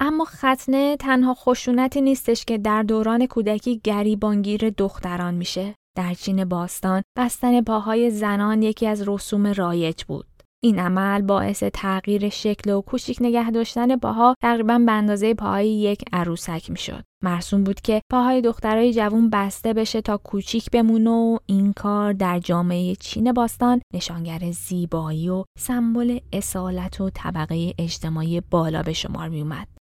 اما 0.00 0.24
ختنه 0.24 0.96
تنها 0.96 1.34
خشونتی 1.34 2.00
نیستش 2.00 2.44
که 2.44 2.58
در 2.58 2.82
دوران 2.82 3.26
کودکی 3.26 3.80
گریبانگیر 3.84 4.70
دختران 4.70 5.34
میشه. 5.34 5.74
در 5.96 6.14
چین 6.14 6.44
باستان 6.44 7.02
بستن 7.18 7.60
پاهای 7.60 8.10
زنان 8.10 8.62
یکی 8.62 8.86
از 8.86 9.08
رسوم 9.08 9.46
رایج 9.46 10.04
بود. 10.04 10.26
این 10.64 10.78
عمل 10.78 11.22
باعث 11.22 11.62
تغییر 11.62 12.28
شکل 12.28 12.70
و 12.70 12.80
کوچیک 12.80 13.18
نگه 13.20 13.50
داشتن 13.50 13.96
پاها 13.96 14.34
تقریبا 14.42 14.78
به 14.78 14.92
اندازه 14.92 15.34
پاهای 15.34 15.68
یک 15.68 16.04
عروسک 16.12 16.70
می‌شد. 16.70 17.02
مرسوم 17.24 17.64
بود 17.64 17.80
که 17.80 18.02
پاهای 18.12 18.40
دخترای 18.40 18.92
جوون 18.92 19.30
بسته 19.30 19.72
بشه 19.72 20.00
تا 20.00 20.16
کوچیک 20.16 20.70
بمونه 20.70 21.10
و 21.10 21.38
این 21.46 21.72
کار 21.72 22.12
در 22.12 22.38
جامعه 22.38 22.94
چین 22.94 23.32
باستان 23.32 23.80
نشانگر 23.94 24.50
زیبایی 24.50 25.28
و 25.28 25.44
سمبل 25.58 26.18
اصالت 26.32 27.00
و 27.00 27.10
طبقه 27.10 27.74
اجتماعی 27.78 28.40
بالا 28.40 28.82
به 28.82 28.92
شمار 28.92 29.28
می 29.28 29.40
اومد. 29.40 29.75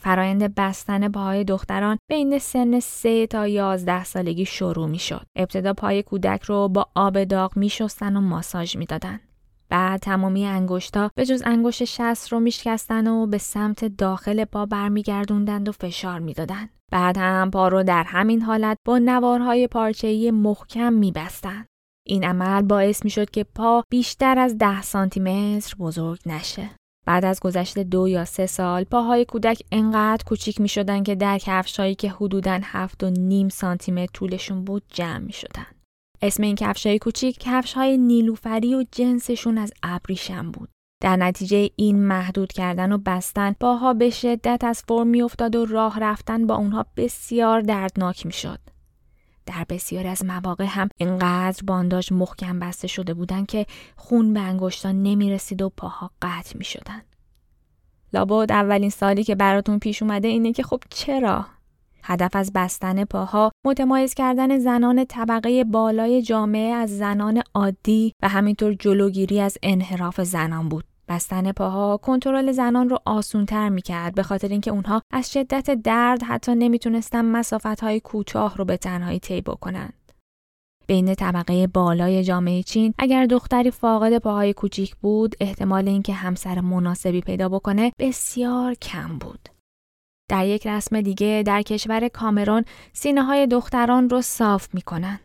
فرایند 0.00 0.54
بستن 0.54 1.08
پاهای 1.08 1.44
دختران 1.44 1.98
بین 2.10 2.38
سن 2.38 2.80
3 2.80 3.26
تا 3.26 3.46
11 3.46 4.04
سالگی 4.04 4.44
شروع 4.44 4.86
می 4.86 4.98
شد. 4.98 5.26
ابتدا 5.36 5.72
پای 5.72 6.02
کودک 6.02 6.42
رو 6.42 6.68
با 6.68 6.86
آب 6.94 7.24
داغ 7.24 7.56
می 7.56 7.68
شستن 7.68 8.16
و 8.16 8.20
ماساژ 8.20 8.76
می 8.76 8.86
دادن. 8.86 9.20
بعد 9.68 10.00
تمامی 10.00 10.46
انگشتا 10.46 11.10
به 11.14 11.26
جز 11.26 11.42
انگشت 11.46 11.84
شست 11.84 12.32
رو 12.32 12.40
میشکستن 12.40 13.06
و 13.06 13.26
به 13.26 13.38
سمت 13.38 13.84
داخل 13.84 14.44
پا 14.44 14.66
برمیگردوندند 14.66 15.68
و 15.68 15.72
فشار 15.72 16.18
می‌دادند. 16.18 16.70
بعد 16.92 17.18
هم 17.18 17.50
پا 17.50 17.68
رو 17.68 17.82
در 17.82 18.04
همین 18.04 18.42
حالت 18.42 18.76
با 18.86 18.98
نوارهای 18.98 19.66
پارچه‌ای 19.66 20.30
محکم 20.30 20.92
میبستند. 20.92 21.66
این 22.06 22.24
عمل 22.24 22.62
باعث 22.62 23.04
می‌شد 23.04 23.30
که 23.30 23.44
پا 23.44 23.84
بیشتر 23.90 24.38
از 24.38 24.58
ده 24.58 24.82
سانتی 24.82 25.20
متر 25.20 25.74
بزرگ 25.78 26.20
نشه. 26.26 26.70
بعد 27.06 27.24
از 27.24 27.40
گذشت 27.40 27.78
دو 27.78 28.08
یا 28.08 28.24
سه 28.24 28.46
سال 28.46 28.84
پاهای 28.84 29.24
کودک 29.24 29.62
انقدر 29.72 30.24
کوچیک 30.24 30.60
می 30.60 30.68
شدن 30.68 31.02
که 31.02 31.14
در 31.14 31.38
کفشهایی 31.38 31.94
که 31.94 32.10
حدوداً 32.10 32.58
هفت 32.62 33.04
و 33.04 33.10
نیم 33.10 33.48
سانتیمتر 33.48 34.12
طولشون 34.12 34.64
بود 34.64 34.82
جمع 34.88 35.18
می 35.18 35.32
شدن. 35.32 35.66
اسم 36.22 36.42
این 36.42 36.54
کفشهای 36.54 36.98
کوچیک 36.98 37.38
کفش 37.40 37.72
های 37.72 37.98
نیلوفری 37.98 38.74
و 38.74 38.84
جنسشون 38.92 39.58
از 39.58 39.72
ابریشم 39.82 40.50
بود. 40.50 40.68
در 41.02 41.16
نتیجه 41.16 41.70
این 41.76 42.06
محدود 42.06 42.52
کردن 42.52 42.92
و 42.92 42.98
بستن 42.98 43.52
پاها 43.52 43.94
به 43.94 44.10
شدت 44.10 44.64
از 44.64 44.82
فرم 44.88 45.06
میافتاد 45.06 45.56
و 45.56 45.64
راه 45.64 46.00
رفتن 46.00 46.46
با 46.46 46.54
اونها 46.54 46.86
بسیار 46.96 47.60
دردناک 47.60 48.26
می‌شد. 48.26 48.58
در 49.50 49.66
بسیاری 49.68 50.08
از 50.08 50.24
مواقع 50.24 50.64
هم 50.64 50.88
اینقدر 50.96 51.62
بانداج 51.66 52.12
محکم 52.12 52.58
بسته 52.58 52.88
شده 52.88 53.14
بودند 53.14 53.46
که 53.46 53.66
خون 53.96 54.34
به 54.34 54.40
انگشتان 54.40 55.02
نمی 55.02 55.30
رسید 55.30 55.62
و 55.62 55.68
پاها 55.68 56.10
قطع 56.22 56.58
می 56.58 56.64
شدن. 56.64 57.02
لابد 58.12 58.52
اولین 58.52 58.90
سالی 58.90 59.24
که 59.24 59.34
براتون 59.34 59.78
پیش 59.78 60.02
اومده 60.02 60.28
اینه 60.28 60.52
که 60.52 60.62
خب 60.62 60.80
چرا؟ 60.90 61.46
هدف 62.02 62.36
از 62.36 62.52
بستن 62.54 63.04
پاها 63.04 63.52
متمایز 63.66 64.14
کردن 64.14 64.58
زنان 64.58 65.04
طبقه 65.04 65.64
بالای 65.64 66.22
جامعه 66.22 66.72
از 66.74 66.98
زنان 66.98 67.42
عادی 67.54 68.12
و 68.22 68.28
همینطور 68.28 68.74
جلوگیری 68.74 69.40
از 69.40 69.58
انحراف 69.62 70.20
زنان 70.20 70.68
بود. 70.68 70.84
بستن 71.10 71.52
پاها 71.52 71.96
کنترل 71.96 72.52
زنان 72.52 72.88
رو 72.88 72.98
آسونتر 73.04 73.68
می‌کرد 73.68 74.14
به 74.14 74.22
خاطر 74.22 74.48
اینکه 74.48 74.70
اونها 74.70 75.02
از 75.12 75.32
شدت 75.32 75.70
درد 75.70 76.22
حتی 76.22 76.54
نمی‌تونستن 76.54 77.24
مسافت 77.24 77.80
های 77.80 78.00
کوتاه 78.00 78.56
رو 78.56 78.64
به 78.64 78.76
تنهایی 78.76 79.18
طی 79.18 79.40
بکنند. 79.40 80.12
بین 80.86 81.14
طبقه 81.14 81.66
بالای 81.66 82.24
جامعه 82.24 82.62
چین 82.62 82.94
اگر 82.98 83.26
دختری 83.26 83.70
فاقد 83.70 84.18
پاهای 84.18 84.52
کوچیک 84.52 84.96
بود 84.96 85.34
احتمال 85.40 85.88
اینکه 85.88 86.12
همسر 86.12 86.60
مناسبی 86.60 87.20
پیدا 87.20 87.48
بکنه 87.48 87.92
بسیار 87.98 88.74
کم 88.74 89.18
بود. 89.18 89.48
در 90.30 90.46
یک 90.46 90.66
رسم 90.66 91.00
دیگه 91.00 91.42
در 91.46 91.62
کشور 91.62 92.08
کامرون 92.08 92.64
سینه 92.92 93.22
های 93.22 93.46
دختران 93.46 94.10
رو 94.10 94.22
صاف 94.22 94.74
می‌کنن. 94.74 95.20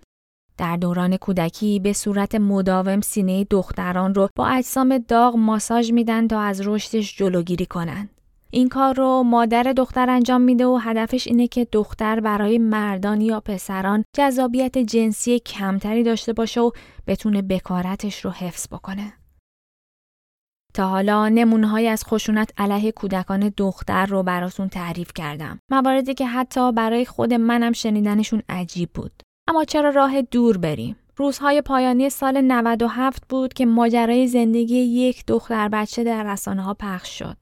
در 0.58 0.78
دوران 0.78 1.18
کودکی 1.18 1.80
به 1.80 1.94
صورت 1.94 2.36
مداوم 2.36 3.02
سینه 3.02 3.44
دختران 3.44 4.16
رو 4.16 4.30
با 4.36 4.48
اجسام 4.48 4.98
داغ 4.98 5.36
ماساژ 5.36 5.92
میدن 5.92 6.28
تا 6.28 6.40
از 6.40 6.62
رشدش 6.68 7.18
جلوگیری 7.18 7.66
کنند. 7.66 8.10
این 8.52 8.70
کار 8.70 8.96
رو 8.96 9.24
مادر 9.24 9.64
دختر 9.64 10.10
انجام 10.10 10.42
میده 10.42 10.66
و 10.66 10.80
هدفش 10.82 11.28
اینه 11.28 11.48
که 11.48 11.68
دختر 11.72 12.20
برای 12.20 12.58
مردان 12.58 13.22
یا 13.22 13.40
پسران 13.40 14.04
جذابیت 14.16 14.78
جنسی 14.78 15.40
کمتری 15.40 16.04
داشته 16.04 16.34
باشه 16.34 16.62
و 16.62 16.72
بتونه 17.08 17.42
بکارتش 17.42 18.26
رو 18.26 18.32
حفظ 18.32 18.68
بکنه. 18.68 19.14
تا 20.74 20.88
حالا 20.88 21.30
نمونه 21.30 21.82
از 21.82 22.06
خشونت 22.06 22.54
علیه 22.58 22.92
کودکان 22.92 23.54
دختر 23.58 24.06
رو 24.06 24.24
براتون 24.24 24.70
تعریف 24.70 25.12
کردم. 25.16 25.60
مواردی 25.72 26.14
که 26.14 26.28
حتی 26.28 26.72
برای 26.72 27.06
خود 27.06 27.34
منم 27.34 27.72
شنیدنشون 27.72 28.42
عجیب 28.50 28.90
بود. 28.94 29.25
اما 29.48 29.64
چرا 29.64 29.90
راه 29.90 30.22
دور 30.22 30.58
بریم؟ 30.58 30.96
روزهای 31.18 31.62
پایانی 31.62 32.10
سال 32.10 32.42
97 32.42 33.24
بود 33.30 33.54
که 33.54 33.66
ماجرای 33.66 34.28
زندگی 34.28 34.76
یک 34.76 35.26
دختر 35.26 35.70
بچه 35.70 36.04
در 36.04 36.24
رسانه 36.34 36.62
ها 36.62 36.74
پخش 36.74 37.20
شد. 37.20 37.38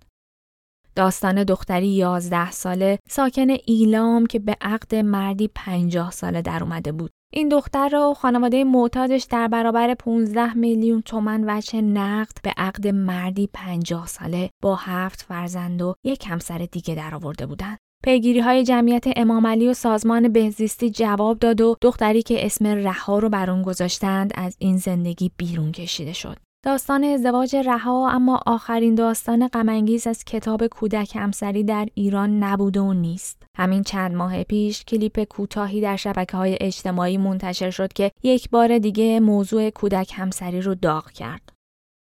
داستان 0.95 1.43
دختری 1.43 1.87
11 1.87 2.51
ساله 2.51 2.99
ساکن 3.09 3.49
ایلام 3.65 4.25
که 4.25 4.39
به 4.39 4.57
عقد 4.61 4.95
مردی 4.95 5.49
50 5.55 6.11
ساله 6.11 6.41
در 6.41 6.63
اومده 6.63 6.91
بود. 6.91 7.11
این 7.33 7.49
دختر 7.49 7.95
و 7.95 8.13
خانواده 8.13 8.63
معتادش 8.63 9.23
در 9.23 9.47
برابر 9.47 9.93
15 9.93 10.53
میلیون 10.53 11.01
تومن 11.01 11.43
وچه 11.47 11.81
نقد 11.81 12.37
به 12.43 12.53
عقد 12.57 12.87
مردی 12.87 13.49
50 13.53 14.07
ساله 14.07 14.49
با 14.63 14.75
هفت 14.75 15.21
فرزند 15.21 15.81
و 15.81 15.93
یک 16.03 16.25
همسر 16.29 16.67
دیگه 16.71 16.95
درآورده 16.95 17.45
بودند. 17.45 17.77
پیگیری 18.03 18.39
های 18.39 18.63
جمعیت 18.63 19.03
امام 19.15 19.47
علی 19.47 19.67
و 19.67 19.73
سازمان 19.73 20.27
بهزیستی 20.27 20.89
جواب 20.89 21.39
داد 21.39 21.61
و 21.61 21.75
دختری 21.81 22.21
که 22.21 22.45
اسم 22.45 22.65
رها 22.67 23.19
رو 23.19 23.29
بر 23.29 23.49
اون 23.49 23.61
گذاشتند 23.61 24.31
از 24.35 24.55
این 24.59 24.77
زندگی 24.77 25.31
بیرون 25.37 25.71
کشیده 25.71 26.13
شد. 26.13 26.37
داستان 26.65 27.03
ازدواج 27.03 27.55
رها 27.55 28.09
اما 28.09 28.39
آخرین 28.45 28.95
داستان 28.95 29.47
غمانگیز 29.47 30.07
از 30.07 30.23
کتاب 30.23 30.67
کودک 30.67 31.15
همسری 31.15 31.63
در 31.63 31.87
ایران 31.93 32.43
نبوده 32.43 32.79
و 32.79 32.93
نیست. 32.93 33.43
همین 33.57 33.83
چند 33.83 34.15
ماه 34.15 34.43
پیش 34.43 34.83
کلیپ 34.83 35.23
کوتاهی 35.23 35.81
در 35.81 35.95
شبکه 35.95 36.37
های 36.37 36.57
اجتماعی 36.61 37.17
منتشر 37.17 37.69
شد 37.69 37.93
که 37.93 38.11
یک 38.23 38.49
بار 38.49 38.77
دیگه 38.77 39.19
موضوع 39.19 39.69
کودک 39.69 40.11
همسری 40.15 40.61
رو 40.61 40.75
داغ 40.75 41.11
کرد. 41.11 41.52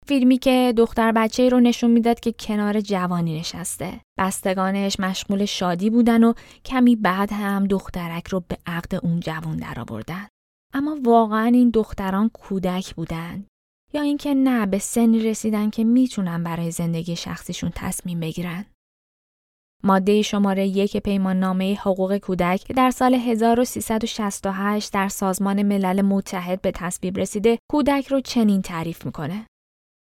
فیلمی 0.08 0.38
که 0.38 0.74
دختر 0.78 1.12
بچه 1.12 1.50
رو 1.50 1.60
نشون 1.60 1.92
می‌داد 1.92 2.20
که 2.20 2.32
کنار 2.40 2.82
جوانی 2.82 3.40
نشسته. 3.40 4.02
بستگانش 4.20 5.00
مشغول 5.00 5.46
شادی 5.46 5.90
بودن 5.90 6.24
و 6.24 6.34
کمی 6.66 6.96
بعد 6.96 7.34
هم 7.34 7.68
دخترک 7.68 8.28
رو 8.28 8.44
به 8.48 8.58
عقد 8.66 8.96
اون 8.96 9.20
جوان 9.20 9.58
درآوردن. 9.58 10.28
اما 10.74 10.98
واقعا 11.04 11.46
این 11.46 11.70
دختران 11.70 12.30
کودک 12.30 12.96
بودن 12.96 13.46
یا 13.94 14.02
اینکه 14.02 14.34
نه 14.34 14.66
به 14.66 14.80
سنی 14.80 15.20
رسیدن 15.20 15.70
که 15.70 15.84
می‌تونن 15.84 16.44
برای 16.44 16.72
زندگی 16.72 17.16
شخصیشون 17.16 17.72
تصمیم 17.76 18.20
بگیرن. 18.20 18.66
ماده 19.84 20.22
شماره 20.22 20.68
یک 20.68 20.98
پیمان 20.98 21.40
نامه 21.40 21.76
حقوق 21.82 22.18
کودک 22.18 22.60
که 22.60 22.74
در 22.74 22.92
سال 22.92 23.14
1368 23.14 24.94
در 24.94 25.08
سازمان 25.08 25.64
ملل 25.64 26.02
متحد 26.02 26.62
به 26.62 26.72
تصویب 26.72 27.18
رسیده 27.18 27.60
کودک 27.72 28.08
رو 28.08 28.22
چنین 28.22 28.62
تعریف 28.62 29.06
می‌کنه. 29.06 29.46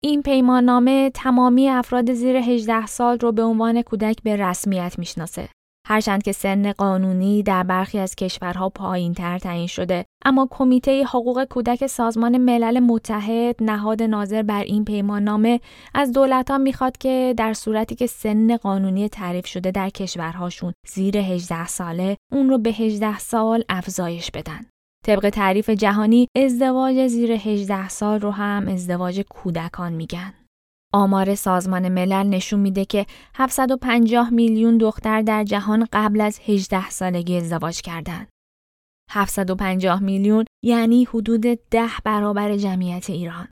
این 0.04 0.22
پیمان 0.22 0.64
نامه 0.64 1.10
تمامی 1.10 1.70
افراد 1.70 2.14
زیر 2.14 2.36
18 2.36 2.86
سال 2.86 3.20
رو 3.20 3.32
به 3.32 3.44
عنوان 3.44 3.82
کودک 3.82 4.24
به 4.24 4.36
رسمیت 4.36 4.96
می‌شناسه. 5.00 5.50
هرچند 5.88 6.24
که 6.24 6.32
سن 6.32 6.72
قانونی 6.72 7.44
در 7.44 7.64
برخی 7.64 8.00
از 8.00 8.16
کشورها 8.16 8.70
پایین 8.70 9.14
تر 9.14 9.40
تعیین 9.40 9.68
شده 9.68 10.06
اما 10.26 10.48
کمیته 10.52 11.04
حقوق 11.04 11.44
کودک 11.44 11.88
سازمان 11.88 12.38
ملل 12.38 12.80
متحد 12.80 13.56
نهاد 13.64 14.04
ناظر 14.04 14.44
بر 14.44 14.64
این 14.64 14.86
پیمان 14.86 15.24
نامه 15.24 15.60
از 15.94 16.12
دولتها 16.12 16.58
می‌خواد 16.58 16.98
که 16.98 17.34
در 17.38 17.54
صورتی 17.54 17.96
که 17.96 18.08
سن 18.08 18.58
قانونی 18.58 19.10
تعریف 19.10 19.46
شده 19.46 19.72
در 19.72 19.90
کشورهاشون 19.90 20.74
زیر 20.88 21.18
18 21.18 21.68
ساله 21.68 22.18
اون 22.32 22.50
رو 22.50 22.58
به 22.58 22.70
18 22.70 23.20
سال 23.20 23.64
افزایش 23.70 24.32
بدن 24.32 24.66
طبق 25.08 25.30
تعریف 25.30 25.70
جهانی 25.70 26.28
ازدواج 26.36 27.08
زیر 27.08 27.32
18 27.32 27.90
سال 27.90 28.20
رو 28.20 28.32
هم 28.32 28.68
ازدواج 28.68 29.22
کودکان 29.30 29.94
میگن 29.94 30.34
آمار 30.94 31.36
سازمان 31.36 31.90
ملل 31.90 32.28
نشون 32.28 32.60
میده 32.60 32.86
که 32.86 33.06
750 33.36 34.30
میلیون 34.30 34.78
دختر 34.78 35.22
در 35.22 35.44
جهان 35.44 35.88
قبل 35.94 36.22
از 36.22 36.40
18 36.46 36.90
سالگی 36.90 37.38
ازدواج 37.38 37.82
کردند. 37.82 38.28
750 39.12 40.04
میلیون 40.04 40.46
یعنی 40.64 41.04
حدود 41.04 41.42
10 41.42 41.88
برابر 42.04 42.58
جمعیت 42.58 43.10
ایران. 43.10 43.48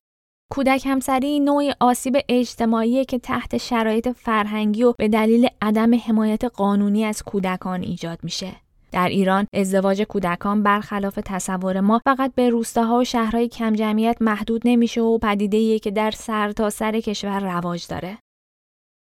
کودک 0.52 0.86
همسری 0.86 1.40
نوعی 1.40 1.72
آسیب 1.80 2.16
اجتماعی 2.28 3.04
که 3.04 3.18
تحت 3.18 3.56
شرایط 3.56 4.08
فرهنگی 4.08 4.82
و 4.82 4.94
به 4.98 5.08
دلیل 5.08 5.48
عدم 5.62 5.94
حمایت 5.94 6.44
قانونی 6.44 7.04
از 7.04 7.22
کودکان 7.22 7.82
ایجاد 7.82 8.18
میشه. 8.22 8.65
در 8.92 9.08
ایران 9.08 9.46
ازدواج 9.52 10.02
کودکان 10.02 10.62
برخلاف 10.62 11.18
تصور 11.24 11.80
ما 11.80 12.00
فقط 12.04 12.34
به 12.34 12.50
روستاها 12.50 12.98
و 12.98 13.04
شهرهای 13.04 13.48
کم 13.48 13.72
جمعیت 13.72 14.16
محدود 14.20 14.62
نمیشه 14.64 15.00
و 15.00 15.18
پدیده 15.18 15.78
که 15.78 15.90
در 15.90 16.10
سر 16.10 16.52
تا 16.52 16.70
سر 16.70 17.00
کشور 17.00 17.40
رواج 17.40 17.86
داره. 17.86 18.18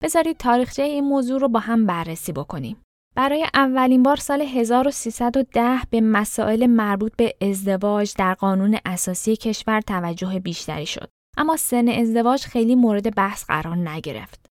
بذارید 0.03 0.37
تاریخچه 0.37 0.83
این 0.83 1.05
موضوع 1.05 1.40
رو 1.40 1.49
با 1.49 1.61
هم 1.61 1.87
بررسی 1.87 2.33
بکنیم. 2.33 2.77
برای 3.16 3.47
اولین 3.55 4.03
بار 4.03 4.16
سال 4.16 4.42
1310 4.42 5.79
به 5.90 6.01
مسائل 6.01 6.66
مربوط 6.66 7.12
به 7.16 7.35
ازدواج 7.40 8.14
در 8.18 8.35
قانون 8.35 8.79
اساسی 8.85 9.37
کشور 9.37 9.81
توجه 9.81 10.38
بیشتری 10.38 10.87
شد. 10.87 11.09
اما 11.37 11.57
سن 11.57 11.88
ازدواج 11.88 12.44
خیلی 12.44 12.75
مورد 12.75 13.14
بحث 13.14 13.44
قرار 13.44 13.77
نگرفت. 13.77 14.43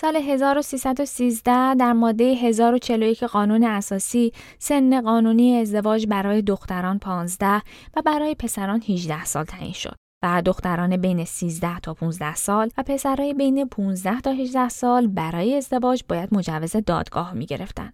سال 0.00 0.16
1313 0.16 1.74
در 1.74 1.92
ماده 1.92 2.24
1041 2.24 3.24
قانون 3.24 3.64
اساسی 3.64 4.32
سن 4.58 5.00
قانونی 5.00 5.56
ازدواج 5.56 6.06
برای 6.06 6.42
دختران 6.42 6.98
15 6.98 7.62
و 7.96 8.02
برای 8.04 8.34
پسران 8.34 8.82
18 8.88 9.24
سال 9.24 9.44
تعیین 9.44 9.72
شد. 9.72 9.94
و 10.24 10.42
دختران 10.42 10.96
بین 10.96 11.24
13 11.24 11.80
تا 11.80 11.94
15 11.94 12.34
سال 12.34 12.70
و 12.78 12.82
پسرای 12.82 13.34
بین 13.34 13.68
15 13.68 14.20
تا 14.20 14.30
18 14.30 14.68
سال 14.68 15.06
برای 15.06 15.56
ازدواج 15.56 16.04
باید 16.08 16.34
مجوز 16.34 16.76
دادگاه 16.76 17.34
می 17.34 17.46
گرفتن. 17.46 17.92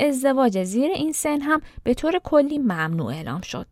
ازدواج 0.00 0.64
زیر 0.64 0.90
این 0.90 1.12
سن 1.12 1.40
هم 1.40 1.60
به 1.84 1.94
طور 1.94 2.18
کلی 2.24 2.58
ممنوع 2.58 3.06
اعلام 3.06 3.40
شد. 3.40 3.66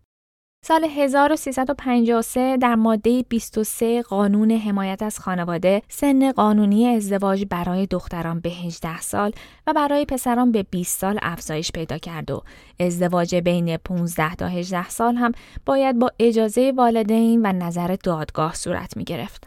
سال 0.66 0.84
1353 0.84 2.56
در 2.56 2.74
ماده 2.74 3.24
23 3.28 4.02
قانون 4.02 4.50
حمایت 4.50 5.02
از 5.02 5.18
خانواده 5.18 5.82
سن 5.88 6.32
قانونی 6.32 6.86
ازدواج 6.86 7.44
برای 7.50 7.86
دختران 7.86 8.40
به 8.40 8.48
18 8.48 9.00
سال 9.00 9.32
و 9.66 9.72
برای 9.72 10.04
پسران 10.04 10.52
به 10.52 10.62
20 10.62 11.00
سال 11.00 11.18
افزایش 11.22 11.72
پیدا 11.72 11.98
کرد 11.98 12.30
و 12.30 12.42
ازدواج 12.80 13.34
بین 13.34 13.76
15 13.76 14.34
تا 14.34 14.46
18 14.46 14.88
سال 14.88 15.14
هم 15.14 15.32
باید 15.66 15.98
با 15.98 16.12
اجازه 16.18 16.72
والدین 16.76 17.46
و 17.46 17.52
نظر 17.52 17.96
دادگاه 18.04 18.54
صورت 18.54 18.96
می 18.96 19.04
گرفت. 19.04 19.46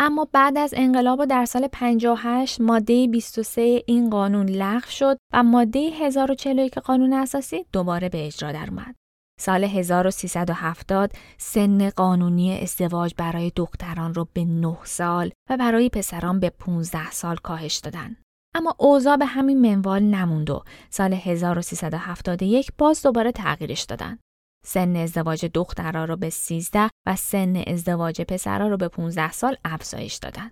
اما 0.00 0.28
بعد 0.32 0.58
از 0.58 0.74
انقلاب 0.76 1.20
و 1.20 1.26
در 1.26 1.44
سال 1.44 1.68
58 1.72 2.60
ماده 2.60 3.06
23 3.06 3.82
این 3.86 4.10
قانون 4.10 4.46
لغو 4.46 4.90
شد 4.90 5.18
و 5.32 5.42
ماده 5.42 5.78
1041 5.78 6.74
قانون 6.74 7.12
اساسی 7.12 7.66
دوباره 7.72 8.08
به 8.08 8.26
اجرا 8.26 8.52
درآمد. 8.52 9.01
سال 9.44 9.64
1370 9.64 11.12
سن 11.38 11.90
قانونی 11.90 12.60
ازدواج 12.60 13.14
برای 13.18 13.52
دختران 13.56 14.14
رو 14.14 14.28
به 14.32 14.44
9 14.44 14.76
سال 14.84 15.30
و 15.50 15.56
برای 15.56 15.88
پسران 15.88 16.40
به 16.40 16.50
15 16.50 17.10
سال 17.10 17.36
کاهش 17.36 17.76
دادن. 17.76 18.16
اما 18.54 18.74
اوضاع 18.78 19.16
به 19.16 19.26
همین 19.26 19.60
منوال 19.60 20.02
نموند 20.02 20.50
و 20.50 20.62
سال 20.90 21.12
1371 21.12 22.70
باز 22.78 23.02
دوباره 23.02 23.32
تغییرش 23.32 23.82
دادن. 23.82 24.18
سن 24.66 24.96
ازدواج 24.96 25.46
دخترها 25.54 26.04
رو 26.04 26.16
به 26.16 26.30
13 26.30 26.90
و 27.06 27.16
سن 27.16 27.56
ازدواج 27.66 28.22
پسرها 28.22 28.68
رو 28.68 28.76
به 28.76 28.88
15 28.88 29.32
سال 29.32 29.56
افزایش 29.64 30.14
دادن. 30.14 30.50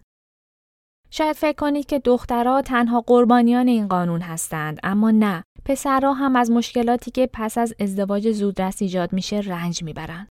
شاید 1.11 1.37
فکر 1.37 1.57
کنید 1.57 1.87
که 1.87 1.99
دخترها 1.99 2.63
تنها 2.63 3.01
قربانیان 3.01 3.69
این 3.69 3.89
قانون 3.89 4.21
هستند 4.21 4.81
اما 4.83 5.11
نه 5.11 5.45
پسرها 5.65 6.13
هم 6.13 6.37
از 6.37 6.51
مشکلاتی 6.51 7.11
که 7.11 7.29
پس 7.33 7.59
از 7.59 7.75
ازدواج 7.81 8.33
زودرس 8.33 8.83
ایجاد 8.83 9.13
میشه 9.13 9.37
رنج 9.41 9.83
می‌برن. 9.83 10.29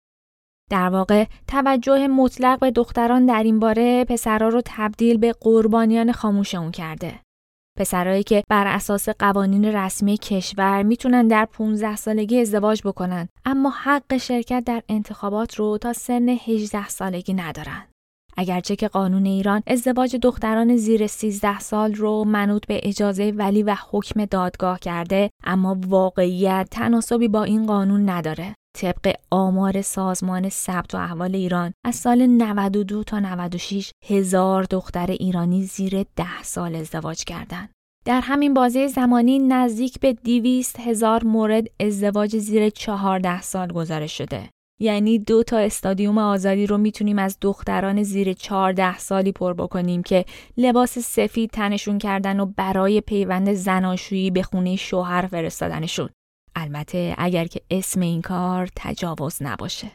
در 0.72 0.90
واقع 0.90 1.26
توجه 1.48 2.08
مطلق 2.08 2.60
به 2.60 2.72
دختران 2.72 3.26
در 3.26 3.44
این 3.44 3.60
باره 3.60 4.06
پسرها 4.06 4.50
رو 4.50 4.62
تبدیل 4.66 5.18
به 5.18 5.34
قربانیان 5.42 6.12
خاموش 6.12 6.56
اون 6.56 6.72
کرده. 6.72 7.20
پسرایی 7.80 8.24
که 8.24 8.44
بر 8.50 8.68
اساس 8.68 9.10
قوانین 9.10 9.66
رسمی 9.66 10.18
کشور 10.18 10.84
می‌تونن 10.84 11.28
در 11.28 11.46
15 11.46 11.96
سالگی 11.96 12.42
ازدواج 12.42 12.82
بکنن 12.86 13.30
اما 13.46 13.70
حق 13.70 14.18
شرکت 14.18 14.64
در 14.66 14.84
انتخابات 14.90 15.56
رو 15.56 15.78
تا 15.78 15.94
سن 15.94 16.30
18 16.30 16.88
سالگی 16.88 17.34
ندارن. 17.34 17.93
اگرچه 18.38 18.76
که 18.76 18.88
قانون 18.88 19.26
ایران 19.26 19.62
ازدواج 19.68 20.16
دختران 20.16 20.78
زیر 20.78 21.08
13 21.08 21.60
سال 21.60 21.94
رو 21.94 22.24
منوط 22.24 22.68
به 22.68 22.80
اجازه 22.84 23.34
ولی 23.36 23.64
و 23.64 23.76
حکم 23.92 24.26
دادگاه 24.26 24.80
کرده 24.80 25.30
اما 25.44 25.78
واقعیت 25.88 26.68
تناسبی 26.72 27.28
با 27.28 27.44
این 27.44 27.66
قانون 27.66 28.10
نداره. 28.10 28.56
طبق 28.78 29.16
آمار 29.32 29.82
سازمان 29.82 30.50
ثبت 30.50 30.96
و 30.96 30.98
احوال 30.98 31.36
ایران 31.36 31.74
از 31.86 31.96
سال 31.96 32.26
92 32.26 33.04
تا 33.04 33.20
96 33.20 33.92
هزار 34.06 34.64
دختر 34.64 35.12
ایرانی 35.12 35.64
زیر 35.64 36.06
10 36.16 36.44
سال 36.44 36.76
ازدواج 36.76 37.24
کردند. 37.24 37.70
در 38.06 38.22
همین 38.22 38.54
بازه 38.54 38.88
زمانی 38.88 39.40
نزدیک 39.40 40.00
به 40.00 40.14
200 40.14 40.80
هزار 40.80 41.24
مورد 41.24 41.68
ازدواج 41.80 42.38
زیر 42.38 42.70
14 42.70 43.42
سال 43.42 43.68
گزارش 43.68 44.18
شده. 44.18 44.50
یعنی 44.84 45.20
دو 45.20 45.44
تا 45.44 45.58
استادیوم 45.58 46.18
آزادی 46.18 46.68
رو 46.68 46.78
می‌تونیم 46.78 47.20
از 47.20 47.38
دختران 47.42 48.04
زیر 48.04 48.34
14 48.34 48.98
سالی 48.98 49.32
پر 49.32 49.54
بکنیم 49.54 50.04
که 50.04 50.26
لباس 50.58 51.00
سفید 51.00 51.50
تنشون 51.50 51.98
کردن 51.98 52.40
و 52.40 52.46
برای 52.46 53.02
پیوند 53.02 53.54
زناشویی 53.54 54.32
به 54.32 54.44
خونه 54.44 54.76
شوهر 54.76 55.28
فرستادنشون. 55.28 56.10
البته 56.56 57.16
اگر 57.18 57.46
که 57.46 57.62
اسم 57.72 58.02
این 58.02 58.22
کار 58.22 58.70
تجاوز 58.76 59.38
نباشه. 59.42 59.92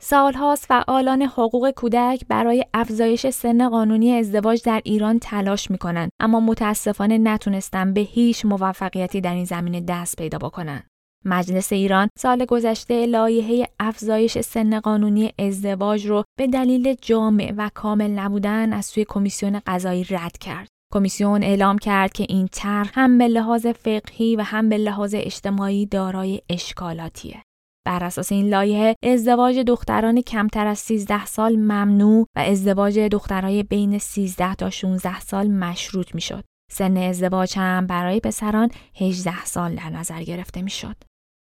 سالهاست 0.00 0.66
فعالان 0.66 1.22
حقوق 1.22 1.70
کودک 1.70 2.24
برای 2.28 2.64
افزایش 2.74 3.26
سن 3.26 3.68
قانونی 3.68 4.12
ازدواج 4.12 4.62
در 4.64 4.80
ایران 4.84 5.18
تلاش 5.18 5.70
می‌کنند 5.70 6.10
اما 6.20 6.40
متاسفانه 6.40 7.18
نتونستن 7.18 7.92
به 7.92 8.00
هیچ 8.00 8.44
موفقیتی 8.44 9.20
در 9.20 9.34
این 9.34 9.44
زمینه 9.44 9.80
دست 9.80 10.16
پیدا 10.16 10.38
بکنن. 10.38 10.82
مجلس 11.24 11.72
ایران 11.72 12.08
سال 12.18 12.44
گذشته 12.44 13.06
لایحه 13.06 13.68
افزایش 13.80 14.38
سن 14.38 14.80
قانونی 14.80 15.32
ازدواج 15.38 16.06
رو 16.06 16.24
به 16.38 16.46
دلیل 16.46 16.94
جامع 17.02 17.52
و 17.56 17.70
کامل 17.74 18.10
نبودن 18.10 18.72
از 18.72 18.86
سوی 18.86 19.04
کمیسیون 19.08 19.60
قضایی 19.66 20.04
رد 20.04 20.38
کرد. 20.38 20.68
کمیسیون 20.94 21.42
اعلام 21.42 21.78
کرد 21.78 22.12
که 22.12 22.26
این 22.28 22.48
طرح 22.52 22.90
هم 22.94 23.18
به 23.18 23.28
لحاظ 23.28 23.66
فقهی 23.66 24.36
و 24.36 24.42
هم 24.42 24.68
به 24.68 24.78
لحاظ 24.78 25.14
اجتماعی 25.18 25.86
دارای 25.86 26.42
اشکالاتیه. 26.48 27.42
بر 27.86 28.04
اساس 28.04 28.32
این 28.32 28.48
لایحه 28.48 28.94
ازدواج 29.02 29.58
دختران 29.58 30.20
کمتر 30.20 30.66
از 30.66 30.78
13 30.78 31.26
سال 31.26 31.56
ممنوع 31.56 32.26
و 32.36 32.40
ازدواج 32.40 32.98
دخترای 32.98 33.62
بین 33.62 33.98
13 33.98 34.54
تا 34.54 34.70
16 34.70 35.20
سال 35.20 35.50
مشروط 35.50 36.14
می‌شد. 36.14 36.44
سن 36.70 36.96
ازدواج 36.96 37.58
هم 37.58 37.86
برای 37.86 38.20
پسران 38.20 38.70
18 39.00 39.44
سال 39.44 39.74
در 39.74 39.90
نظر 39.90 40.22
گرفته 40.22 40.62
می‌شد. 40.62 40.96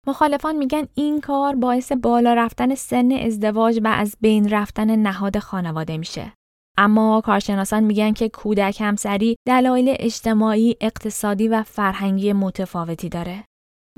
مخالفان 0.06 0.56
میگن 0.56 0.86
این 0.94 1.20
کار 1.20 1.54
باعث 1.54 1.92
بالا 1.92 2.34
رفتن 2.34 2.74
سن 2.74 3.12
ازدواج 3.12 3.80
و 3.84 3.88
از 3.88 4.16
بین 4.20 4.48
رفتن 4.48 4.96
نهاد 4.96 5.38
خانواده 5.38 5.96
میشه. 5.96 6.32
اما 6.78 7.20
کارشناسان 7.20 7.84
میگن 7.84 8.12
که 8.12 8.28
کودک 8.28 8.80
همسری 8.80 9.36
دلایل 9.46 9.96
اجتماعی، 9.98 10.76
اقتصادی 10.80 11.48
و 11.48 11.62
فرهنگی 11.62 12.32
متفاوتی 12.32 13.08
داره. 13.08 13.44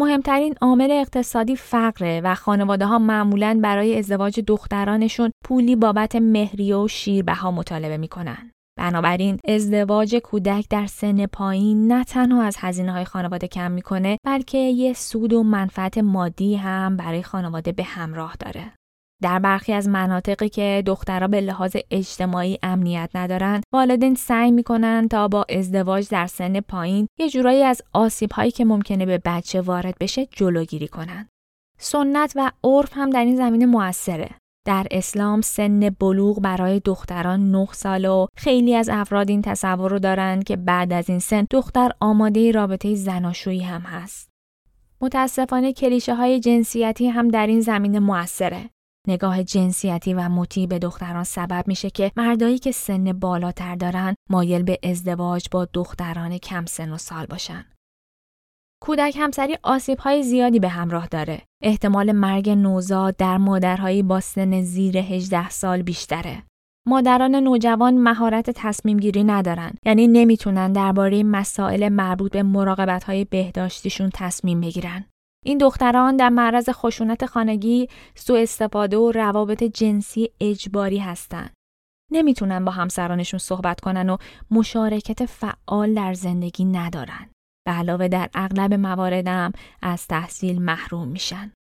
مهمترین 0.00 0.54
عامل 0.61 0.90
اقتصادی 0.90 1.56
فقره 1.56 2.20
و 2.24 2.35
خانواده 2.35 2.87
ها 2.87 2.98
معمولا 2.98 3.61
برای 3.62 3.98
ازدواج 3.98 4.40
دخترانشون 4.40 5.30
پولی 5.44 5.76
بابت 5.76 6.16
مهریه 6.16 6.76
و 6.76 6.88
شیربها 6.88 7.50
مطالبه 7.50 7.96
می‌کنن. 7.96 8.50
بنابراین 8.81 9.38
ازدواج 9.49 10.16
کودک 10.16 10.66
در 10.71 10.87
سن 10.87 11.27
پایین 11.27 11.93
نه 11.93 12.05
تنها 12.05 12.43
از 12.43 12.57
هزینه 12.59 12.93
های 12.93 13.05
خانواده 13.05 13.49
کم 13.49 13.71
می‌کنه 13.73 14.19
بلکه 14.27 14.59
یه 14.59 14.93
سود 14.93 15.33
و 15.33 15.43
منفعت 15.43 15.99
مادی 15.99 16.57
هم 16.57 16.97
برای 16.97 17.23
خانواده 17.23 17.73
به 17.73 17.83
همراه 17.83 18.37
داره. 18.40 18.73
در 19.23 19.38
برخی 19.38 19.73
از 19.73 19.88
مناطقی 19.88 20.49
که 20.49 20.83
دخترها 20.87 21.29
به 21.29 21.40
لحاظ 21.40 21.77
اجتماعی 21.90 22.59
امنیت 22.62 23.11
ندارن، 23.14 23.61
والدین 23.73 24.14
سعی 24.14 24.51
می‌کنن 24.51 25.09
تا 25.09 25.29
با 25.29 25.47
ازدواج 25.51 26.09
در 26.09 26.27
سن 26.27 26.61
پایین 26.61 27.07
یه 27.19 27.31
جورایی 27.31 27.62
از 27.62 27.83
آسیب 27.93 28.33
هایی 28.33 28.51
که 28.51 28.64
ممکنه 28.64 29.07
به 29.07 29.21
بچه 29.25 29.61
وارد 29.61 29.95
بشه 30.01 30.27
جلوگیری 30.27 30.88
کنن. 30.88 31.29
سنت 31.79 32.33
و 32.37 32.51
عرف 32.64 32.90
هم 32.93 33.11
در 33.11 33.25
این 33.25 33.37
زمینه 33.37 33.66
موثره. 33.66 34.31
در 34.66 34.87
اسلام 34.90 35.40
سن 35.40 35.90
بلوغ 35.90 36.40
برای 36.40 36.81
دختران 36.81 37.51
9 37.51 37.68
سال 37.73 38.05
و 38.05 38.27
خیلی 38.37 38.75
از 38.75 38.88
افراد 38.88 39.31
این 39.31 39.42
تصور 39.42 39.90
رو 39.90 39.99
دارن 39.99 40.42
که 40.42 40.57
بعد 40.57 40.92
از 40.92 41.11
این 41.11 41.18
سن 41.18 41.46
دختر 41.51 41.90
آماده 42.01 42.53
رابطه 42.53 42.94
زناشویی 42.94 43.62
هم 43.62 43.81
هست. 43.81 44.31
متاسفانه 45.01 45.73
کلیشه 45.73 46.14
های 46.14 46.40
جنسیتی 46.40 47.09
هم 47.09 47.29
در 47.29 47.46
این 47.46 47.61
زمینه 47.61 47.99
موثره. 47.99 48.70
نگاه 49.09 49.44
جنسیتی 49.44 50.14
و 50.14 50.29
مطیع 50.29 50.66
به 50.66 50.79
دختران 50.79 51.25
سبب 51.25 51.64
میشه 51.66 51.90
که 51.90 52.12
مردایی 52.16 52.59
که 52.59 52.73
سن 52.73 53.12
بالاتر 53.12 53.75
دارن 53.75 54.14
مایل 54.31 54.62
به 54.62 54.79
ازدواج 54.83 55.46
با 55.51 55.68
دختران 55.73 56.38
کم 56.38 56.64
سن 56.66 56.92
و 56.92 56.99
سال 56.99 57.27
باشن. 57.27 57.64
کودک 58.83 59.16
همسری 59.19 59.59
آسیب 59.62 59.99
های 59.99 60.23
زیادی 60.23 60.59
به 60.59 60.69
همراه 60.69 61.07
داره. 61.07 61.43
احتمال 61.62 62.12
مرگ 62.12 62.51
نوزاد 62.51 63.16
در 63.16 63.37
مادرهایی 63.37 64.03
با 64.03 64.21
سن 64.21 64.62
زیر 64.62 64.99
18 64.99 65.51
سال 65.51 65.83
بیشتره. 65.83 66.43
مادران 66.87 67.35
نوجوان 67.35 67.99
مهارت 67.99 68.51
تصمیم 68.51 68.97
گیری 68.97 69.25
ندارن 69.25 69.73
یعنی 69.87 70.09
نمی‌تونن 70.09 70.73
درباره 70.73 71.23
مسائل 71.23 71.88
مربوط 71.88 72.33
به 72.33 72.43
مراقبت 72.43 73.05
های 73.05 73.25
بهداشتیشون 73.25 74.11
تصمیم 74.14 74.61
بگیرن. 74.61 75.05
این 75.45 75.59
دختران 75.59 76.16
در 76.16 76.29
معرض 76.29 76.69
خشونت 76.73 77.27
خانگی، 77.27 77.88
سوء 78.14 78.43
استفاده 78.43 78.97
و 78.97 79.12
روابط 79.12 79.62
جنسی 79.62 80.31
اجباری 80.40 80.99
هستند. 80.99 81.53
نمی‌تونن 82.12 82.64
با 82.64 82.73
همسرانشون 82.73 83.38
صحبت 83.38 83.81
کنن 83.81 84.11
و 84.11 84.16
مشارکت 84.51 85.27
فعال 85.27 85.95
در 85.95 86.14
زندگی 86.14 86.64
ندارن. 86.64 87.31
به 87.66 87.73
علاوه 87.73 88.09
در 88.09 88.31
اغلب 88.35 88.75
مواردم 88.75 89.53
از 89.83 90.07
تحصیل 90.07 90.62
محروم 90.62 91.09
میشن. 91.09 91.53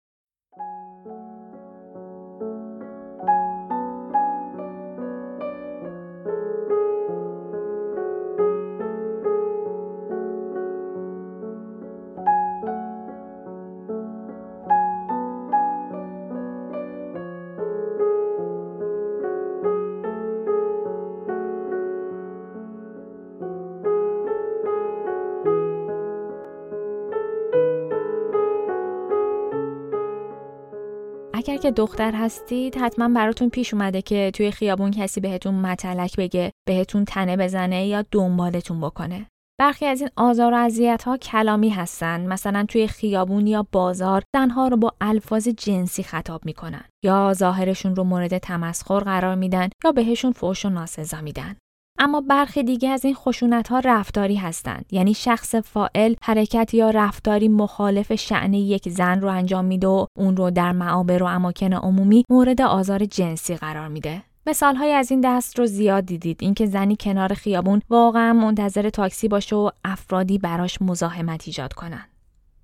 اگر 31.59 31.71
که 31.71 31.71
دختر 31.71 32.15
هستید 32.15 32.77
حتما 32.77 33.09
براتون 33.09 33.51
پیش 33.51 33.75
اومده 33.75 34.03
که 34.03 34.31
توی 34.35 34.51
خیابون 34.51 34.91
کسی 34.91 35.21
بهتون 35.21 35.55
متلک 35.55 36.17
بگه 36.17 36.51
بهتون 36.69 37.05
تنه 37.05 37.37
بزنه 37.37 37.87
یا 37.87 38.05
دنبالتون 38.11 38.81
بکنه. 38.81 39.27
برخی 39.61 39.87
از 39.87 40.01
این 40.01 40.11
آزار 40.17 40.53
و 40.53 40.57
اذیت 40.57 41.03
ها 41.03 41.17
کلامی 41.17 41.71
هستند 41.71 42.29
مثلا 42.29 42.65
توی 42.69 42.89
خیابون 42.89 43.47
یا 43.47 43.67
بازار 43.73 44.23
زنها 44.37 44.69
رو 44.69 44.77
با 44.77 44.95
الفاظ 45.01 45.49
جنسی 45.49 46.03
خطاب 46.03 46.45
می‌کنن 46.45 46.85
یا 47.05 47.33
ظاهرشون 47.35 47.97
رو 47.97 48.05
مورد 48.05 48.39
تمسخر 48.39 49.01
قرار 49.01 49.35
میدن 49.35 49.69
یا 49.85 49.93
بهشون 49.93 50.33
فوش 50.33 50.67
و 50.67 50.69
ناسزا 50.69 51.21
میدن. 51.21 51.57
اما 51.99 52.21
برخی 52.21 52.63
دیگه 52.63 52.89
از 52.89 53.05
این 53.05 53.15
خشونت 53.15 53.69
ها 53.69 53.79
رفتاری 53.79 54.37
هستند. 54.37 54.85
یعنی 54.91 55.15
شخص 55.15 55.55
فائل 55.55 56.15
حرکت 56.23 56.75
یا 56.75 56.91
رفتاری 56.91 57.49
مخالف 57.49 58.15
شعن 58.15 58.55
یک 58.55 58.89
زن 58.89 59.21
رو 59.21 59.29
انجام 59.29 59.65
میده 59.65 59.87
و 59.87 60.07
اون 60.19 60.37
رو 60.37 60.51
در 60.51 60.73
معابر 60.73 61.23
و 61.23 61.27
اماکن 61.27 61.73
عمومی 61.73 62.25
مورد 62.31 62.61
آزار 62.61 63.05
جنسی 63.05 63.57
قرار 63.57 63.89
میده. 63.89 64.23
مثال 64.47 64.77
های 64.77 64.93
از 64.93 65.11
این 65.11 65.21
دست 65.21 65.59
رو 65.59 65.67
زیاد 65.67 66.07
دیدید. 66.07 66.39
اینکه 66.41 66.67
زنی 66.67 66.97
کنار 67.01 67.35
خیابون 67.35 67.83
واقعا 67.91 68.33
منتظر 68.33 68.91
تاکسی 68.91 69.29
باشه 69.29 69.57
و 69.57 69.71
افرادی 69.85 70.39
براش 70.39 70.83
مزاحمت 70.83 71.43
ایجاد 71.47 71.73
کنن. 71.73 72.05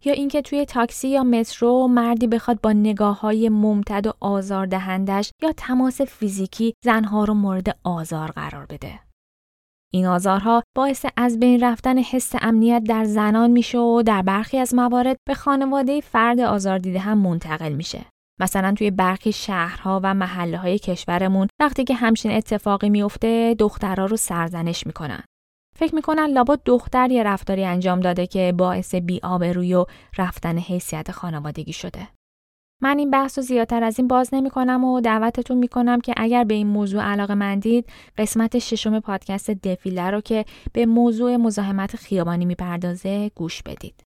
یا 0.05 0.13
اینکه 0.13 0.43
توی 0.43 0.65
تاکسی 0.65 1.09
یا 1.09 1.25
مترو 1.25 1.89
مردی 1.89 2.27
بخواد 2.27 2.61
با 2.61 2.73
نگاه 2.73 3.21
های 3.21 3.49
ممتد 3.49 4.07
و 4.07 4.13
آزاردهندش 4.21 5.31
یا 5.43 5.53
تماس 5.57 6.01
فیزیکی 6.01 6.75
زنها 6.85 7.25
رو 7.25 7.35
مورد 7.35 7.79
آزار 7.85 8.31
قرار 8.31 8.67
بده. 8.67 9.04
این 9.95 10.07
آزارها 10.07 10.63
باعث 10.77 11.07
از 11.17 11.41
بین 11.41 11.65
رفتن 11.65 11.99
حس 11.99 12.33
امنیت 12.41 12.83
در 12.89 13.05
زنان 13.05 13.51
میشه 13.51 13.79
و 13.79 14.03
در 14.03 14.23
برخی 14.23 14.59
از 14.59 14.75
موارد 14.75 15.17
به 15.29 15.35
خانواده 15.35 16.01
فرد 16.01 16.41
آزار 16.41 16.79
دیده 16.79 16.99
هم 16.99 17.19
منتقل 17.19 17.73
میشه. 17.73 18.05
مثلا 18.41 18.75
توی 18.79 18.91
برخی 18.91 19.33
شهرها 19.33 20.01
و 20.03 20.15
محله 20.15 20.59
های 20.59 20.79
کشورمون 20.79 21.49
وقتی 21.61 21.85
که 21.85 21.95
همچین 21.95 22.31
اتفاقی 22.31 22.91
میفته 22.91 23.55
دخترها 23.59 24.07
رو 24.07 24.17
سرزنش 24.17 24.87
می‌کنن. 24.87 25.23
فکر 25.79 25.95
می‌کنن 25.95 26.27
لابا 26.27 26.59
دختر 26.65 27.11
یه 27.11 27.23
رفتاری 27.23 27.65
انجام 27.65 28.01
داده 28.01 28.27
که 28.27 28.55
باعث 28.59 28.95
بیآبرویی 28.95 29.75
و 29.75 29.85
رفتن 30.19 30.59
حیثیت 30.59 31.11
خانوادگی 31.11 31.73
شده. 31.73 32.09
من 32.83 32.99
این 32.99 33.11
بحث 33.11 33.39
رو 33.39 33.45
زیادتر 33.45 33.85
از 33.85 33.99
این 33.99 34.09
باز 34.09 34.35
نمی 34.35 34.51
کنم 34.51 34.85
و 34.85 35.01
دعوتتون 35.01 35.59
می 35.59 35.69
کنم 35.69 36.01
که 36.01 36.15
اگر 36.17 36.45
به 36.45 36.55
این 36.55 36.67
موضوع 36.67 37.03
علاقه 37.03 37.35
مندید 37.35 37.87
قسمت 38.19 38.59
ششم 38.59 39.01
پادکست 39.01 39.51
دفیله 39.51 40.11
رو 40.11 40.21
که 40.21 40.45
به 40.73 40.87
موضوع 40.87 41.37
مزاحمت 41.37 41.97
خیابانی 41.97 42.45
می‌پردازه 42.45 43.31
گوش 43.35 43.63
بدید. 43.63 44.03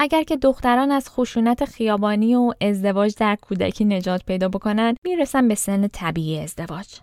اگر 0.00 0.22
که 0.22 0.36
دختران 0.36 0.90
از 0.90 1.10
خشونت 1.10 1.64
خیابانی 1.64 2.34
و 2.34 2.52
ازدواج 2.60 3.14
در 3.16 3.36
کودکی 3.36 3.84
نجات 3.84 4.24
پیدا 4.24 4.48
بکنن 4.48 4.94
می‌رسن 5.04 5.48
به 5.48 5.54
سن 5.54 5.88
طبیعی 5.88 6.38
ازدواج. 6.38 7.00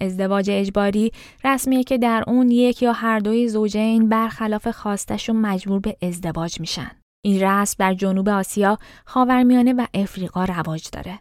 ازدواج 0.00 0.50
اجباری 0.50 1.12
رسمیه 1.44 1.84
که 1.84 1.98
در 1.98 2.24
اون 2.26 2.50
یک 2.50 2.82
یا 2.82 2.92
هر 2.92 3.18
دوی 3.18 3.48
زوجین 3.48 4.08
برخلاف 4.08 4.68
خواستشون 4.68 5.36
مجبور 5.36 5.80
به 5.80 5.96
ازدواج 6.02 6.60
میشن. 6.60 6.99
این 7.24 7.42
رسم 7.42 7.76
در 7.78 7.94
جنوب 7.94 8.28
آسیا، 8.28 8.78
خاورمیانه 9.04 9.72
و 9.72 9.86
افریقا 9.94 10.44
رواج 10.44 10.88
داره. 10.92 11.18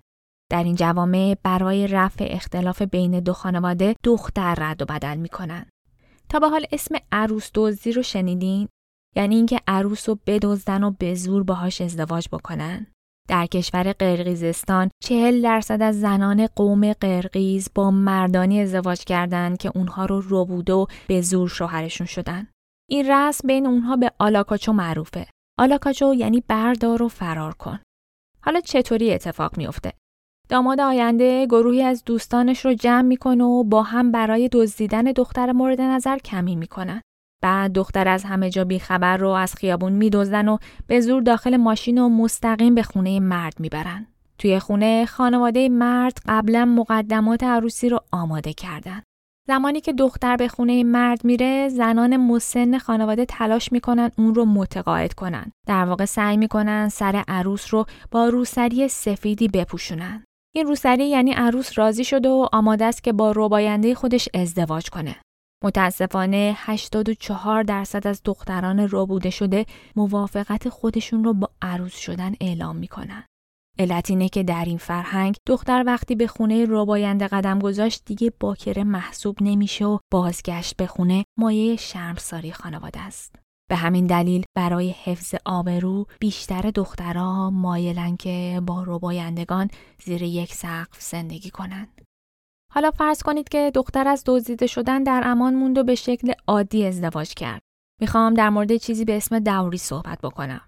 در 0.52 0.64
این 0.64 0.76
جوامع 0.76 1.38
برای 1.44 1.88
رفع 1.88 2.28
اختلاف 2.30 2.82
بین 2.82 3.20
دو 3.20 3.34
خانواده 3.34 3.96
دختر 4.04 4.56
رد 4.58 4.82
و 4.82 4.86
بدل 4.86 5.18
می‌کنن. 5.18 5.66
تا 6.30 6.40
به 6.40 6.50
حال 6.50 6.66
اسم 6.72 6.96
عروس 7.12 7.52
دزدی 7.54 7.92
رو 7.92 8.04
شنیدین؟ 8.04 8.68
یعنی 9.16 9.36
اینکه 9.36 9.60
عروس 9.68 10.10
رو 10.10 10.20
بدزدن 10.28 10.84
و 10.84 10.92
به 10.92 11.16
زور 11.16 11.44
باهاش 11.44 11.82
ازدواج 11.82 12.28
بکنن. 12.32 12.88
در 13.28 13.46
کشور 13.46 13.94
قرقیزستان 13.94 14.90
چهل 15.04 15.42
درصد 15.42 15.82
از 15.82 16.00
زنان 16.00 16.48
قوم 16.48 16.94
قرقیز 16.94 17.70
با 17.76 17.92
مردانی 17.92 18.62
ازدواج 18.62 19.04
کردند 19.04 19.58
که 19.58 19.72
اونها 19.76 20.06
رو 20.06 20.22
روبوده 20.22 20.74
و 20.74 20.86
به 21.08 21.22
زور 21.22 21.50
شوهرشون 21.50 22.08
شدن. 22.08 22.48
این 22.90 23.12
رسم 23.12 23.48
بین 23.48 23.68
اونها 23.68 23.96
به 23.96 24.12
آلاکاچو 24.20 24.74
معروفه. 24.74 25.28
آلاکاچو 25.60 26.14
یعنی 26.14 26.44
بردار 26.48 27.04
و 27.04 27.08
فرار 27.08 27.54
کن. 27.54 27.80
حالا 28.42 28.62
چطوری 28.62 29.14
اتفاق 29.14 29.58
میافته؟ 29.58 29.94
داماد 30.50 30.80
آینده 30.80 31.46
گروهی 31.46 31.84
از 31.84 32.04
دوستانش 32.06 32.66
رو 32.66 32.74
جمع 32.74 33.02
می‌کنه 33.02 33.44
و 33.44 33.64
با 33.64 33.84
هم 33.84 34.12
برای 34.12 34.50
دزدیدن 34.52 35.04
دختر 35.04 35.52
مورد 35.52 35.82
نظر 35.82 36.18
کمی 36.18 36.56
می‌کنن. 36.56 37.02
بعد 37.44 37.72
دختر 37.72 38.08
از 38.08 38.24
همه 38.24 38.50
جا 38.50 38.64
بیخبر 38.64 39.18
رو 39.18 39.30
از 39.30 39.56
خیابون 39.56 39.94
میدزدن 39.94 40.48
و 40.48 40.58
به 40.88 41.02
زور 41.02 41.22
داخل 41.22 41.58
ماشین 41.58 41.98
و 41.98 42.10
مستقیم 42.10 42.76
به 42.76 42.84
خونه 42.84 43.20
مرد 43.20 43.60
می‌برن. 43.60 44.08
توی 44.38 44.60
خونه 44.60 45.06
خانواده 45.06 45.70
مرد 45.70 46.18
قبلا 46.28 46.66
مقدمات 46.66 47.44
عروسی 47.44 47.90
رو 47.90 48.00
آماده 48.12 48.54
کردن. 48.54 49.02
زمانی 49.48 49.82
که 49.82 49.94
دختر 49.94 50.36
به 50.36 50.48
خونه 50.48 50.84
مرد 50.84 51.26
میره 51.26 51.70
زنان 51.70 52.18
مسن 52.18 52.78
خانواده 52.78 53.26
تلاش 53.26 53.72
می‌کنن 53.72 54.12
اون 54.18 54.36
رو 54.36 54.46
متقاعد 54.46 55.14
کنن. 55.14 55.52
در 55.68 55.86
واقع 55.86 56.06
سعی 56.06 56.38
می‌کنن 56.38 56.90
سر 56.90 57.24
عروس 57.28 57.74
رو 57.74 57.86
با 58.12 58.30
روسری 58.30 58.88
سفیدی 58.88 59.48
بپوشونن. 59.48 60.24
این 60.56 60.68
روسری 60.68 61.10
یعنی 61.10 61.32
عروس 61.32 61.78
راضی 61.80 62.04
شده 62.04 62.30
و 62.30 62.48
آماده 62.52 62.86
است 62.86 63.04
که 63.04 63.14
با 63.14 63.32
روباینده 63.32 63.96
خودش 63.96 64.30
ازدواج 64.34 64.90
کنه. 64.90 65.16
متاسفانه 65.64 66.54
84 66.58 67.64
درصد 67.64 68.08
از 68.08 68.22
دختران 68.26 68.80
روبوده 68.80 69.30
شده 69.30 69.66
موافقت 69.96 70.70
خودشون 70.70 71.24
رو 71.24 71.34
با 71.34 71.50
عروس 71.62 71.96
شدن 71.96 72.34
اعلام 72.42 72.76
می‌کنن. 72.76 73.24
علت 73.80 74.10
اینه 74.10 74.30
که 74.30 74.44
در 74.44 74.66
این 74.66 74.78
فرهنگ 74.78 75.36
دختر 75.48 75.84
وقتی 75.88 76.16
به 76.16 76.28
خونه 76.28 76.66
روباینده 76.66 77.28
قدم 77.28 77.60
گذاشت 77.60 78.02
دیگه 78.06 78.34
باکره 78.40 78.84
محسوب 78.84 79.38
نمیشه 79.42 79.86
و 79.86 79.98
بازگشت 80.12 80.78
به 80.78 80.88
خونه 80.88 81.26
مایه 81.38 81.76
شرمساری 81.76 82.52
خانواده 82.52 83.00
است. 83.00 83.36
به 83.70 83.76
همین 83.76 84.08
دلیل 84.08 84.44
برای 84.56 84.90
حفظ 84.90 85.36
آبرو 85.46 86.06
بیشتر 86.20 86.62
دخترها 86.62 87.50
مایلن 87.50 88.18
که 88.18 88.62
با 88.66 88.84
روبایندگان 88.84 89.70
زیر 90.04 90.24
یک 90.24 90.54
سقف 90.54 91.02
زندگی 91.02 91.50
کنند. 91.50 92.02
حالا 92.74 92.92
فرض 92.92 93.24
کنید 93.24 93.50
که 93.50 93.72
دختر 93.76 94.08
از 94.08 94.24
دزدیده 94.26 94.68
شدن 94.68 95.04
در 95.04 95.22
امان 95.26 95.54
موند 95.54 95.78
و 95.78 95.84
به 95.84 95.96
شکل 95.96 96.34
عادی 96.48 96.86
ازدواج 96.86 97.34
کرد. 97.34 97.62
می‌خوام 98.02 98.34
در 98.34 98.50
مورد 98.50 98.78
چیزی 98.78 99.06
به 99.06 99.18
اسم 99.18 99.40
دوری 99.40 99.78
صحبت 99.78 100.20
بکنم. 100.22 100.62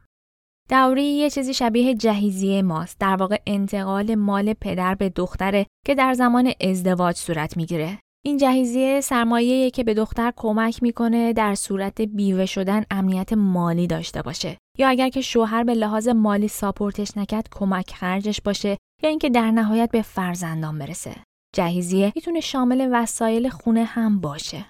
دوری 0.71 1.03
یه 1.03 1.29
چیزی 1.29 1.53
شبیه 1.53 1.95
جهیزیه 1.95 2.61
ماست. 2.61 2.99
در 2.99 3.15
واقع 3.15 3.37
انتقال 3.47 4.15
مال 4.15 4.53
پدر 4.53 4.95
به 4.95 5.09
دختره 5.09 5.65
که 5.85 5.95
در 5.95 6.13
زمان 6.13 6.53
ازدواج 6.61 7.15
صورت 7.15 7.57
می‌گیره. 7.57 7.99
این 8.25 8.37
جهیزیه 8.37 9.01
سرمایه‌ای 9.01 9.71
که 9.71 9.83
به 9.83 9.93
دختر 9.93 10.33
کمک 10.35 10.83
می‌کنه 10.83 11.33
در 11.33 11.55
صورت 11.55 12.01
بیوه 12.01 12.45
شدن 12.45 12.83
امنیت 12.91 13.33
مالی 13.33 13.87
داشته 13.87 14.21
باشه. 14.21 14.57
یا 14.77 14.89
اگر 14.89 15.09
که 15.09 15.21
شوهر 15.21 15.63
به 15.63 15.73
لحاظ 15.73 16.07
مالی 16.07 16.47
ساپورتش 16.47 17.17
نکرد 17.17 17.47
کمک 17.51 17.93
خرجش 17.93 18.41
باشه 18.41 18.77
یا 19.03 19.09
اینکه 19.09 19.29
در 19.29 19.51
نهایت 19.51 19.91
به 19.91 20.01
فرزندان 20.01 20.79
برسه. 20.79 21.15
جهیزیه 21.55 22.11
می‌تونه 22.15 22.39
شامل 22.39 22.89
وسایل 22.91 23.49
خونه 23.49 23.83
هم 23.83 24.21
باشه. 24.21 24.65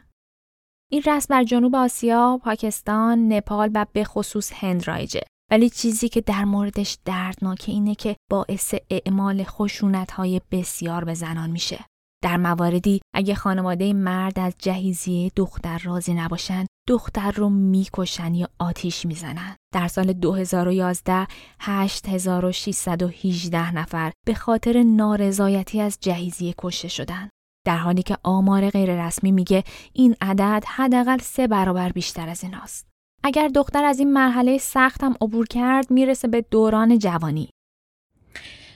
این 0.91 1.03
رسم 1.05 1.33
در 1.33 1.43
جنوب 1.43 1.75
آسیا، 1.75 2.39
پاکستان، 2.43 3.33
نپال 3.33 3.71
و 3.73 3.85
به 3.93 4.03
خصوص 4.03 4.51
هند 4.55 4.87
رایجه. 4.87 5.21
ولی 5.51 5.69
چیزی 5.69 6.09
که 6.09 6.21
در 6.21 6.45
موردش 6.45 6.97
دردناکه 7.05 7.71
اینه 7.71 7.95
که 7.95 8.15
باعث 8.31 8.75
اعمال 8.89 9.43
خشونت 9.43 10.11
های 10.11 10.41
بسیار 10.51 11.03
به 11.03 11.13
زنان 11.13 11.49
میشه. 11.49 11.85
در 12.23 12.37
مواردی 12.37 13.01
اگه 13.15 13.35
خانواده 13.35 13.93
مرد 13.93 14.39
از 14.39 14.55
جهیزیه 14.59 15.31
دختر 15.35 15.77
راضی 15.77 16.13
نباشن 16.13 16.65
دختر 16.87 17.31
رو 17.31 17.49
می‌کشن 17.49 18.33
یا 18.33 18.49
آتیش 18.59 19.05
می‌زنن. 19.05 19.55
در 19.73 19.87
سال 19.87 20.13
2011 20.13 21.27
8618 21.59 23.75
نفر 23.75 24.11
به 24.25 24.33
خاطر 24.33 24.83
نارضایتی 24.83 25.81
از 25.81 25.97
جهیزیه 26.01 26.53
کشته 26.57 26.87
شدن. 26.87 27.29
در 27.65 27.77
حالی 27.77 28.03
که 28.03 28.17
آمار 28.23 28.69
غیررسمی 28.69 29.31
میگه 29.31 29.63
این 29.93 30.15
عدد 30.21 30.63
حداقل 30.67 31.17
سه 31.17 31.47
برابر 31.47 31.89
بیشتر 31.89 32.29
از 32.29 32.43
ایناست. 32.43 32.90
اگر 33.24 33.47
دختر 33.47 33.84
از 33.84 33.99
این 33.99 34.13
مرحله 34.13 34.57
سخت 34.57 35.03
هم 35.03 35.15
عبور 35.22 35.47
کرد 35.47 35.91
می‌رسه 35.91 36.28
به 36.28 36.45
دوران 36.51 36.99
جوانی. 36.99 37.49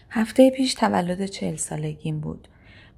هفته 0.10 0.50
پیش 0.50 0.74
تولد 0.74 1.26
چهل 1.26 1.56
سالگیم 1.56 2.20
بود. 2.20 2.48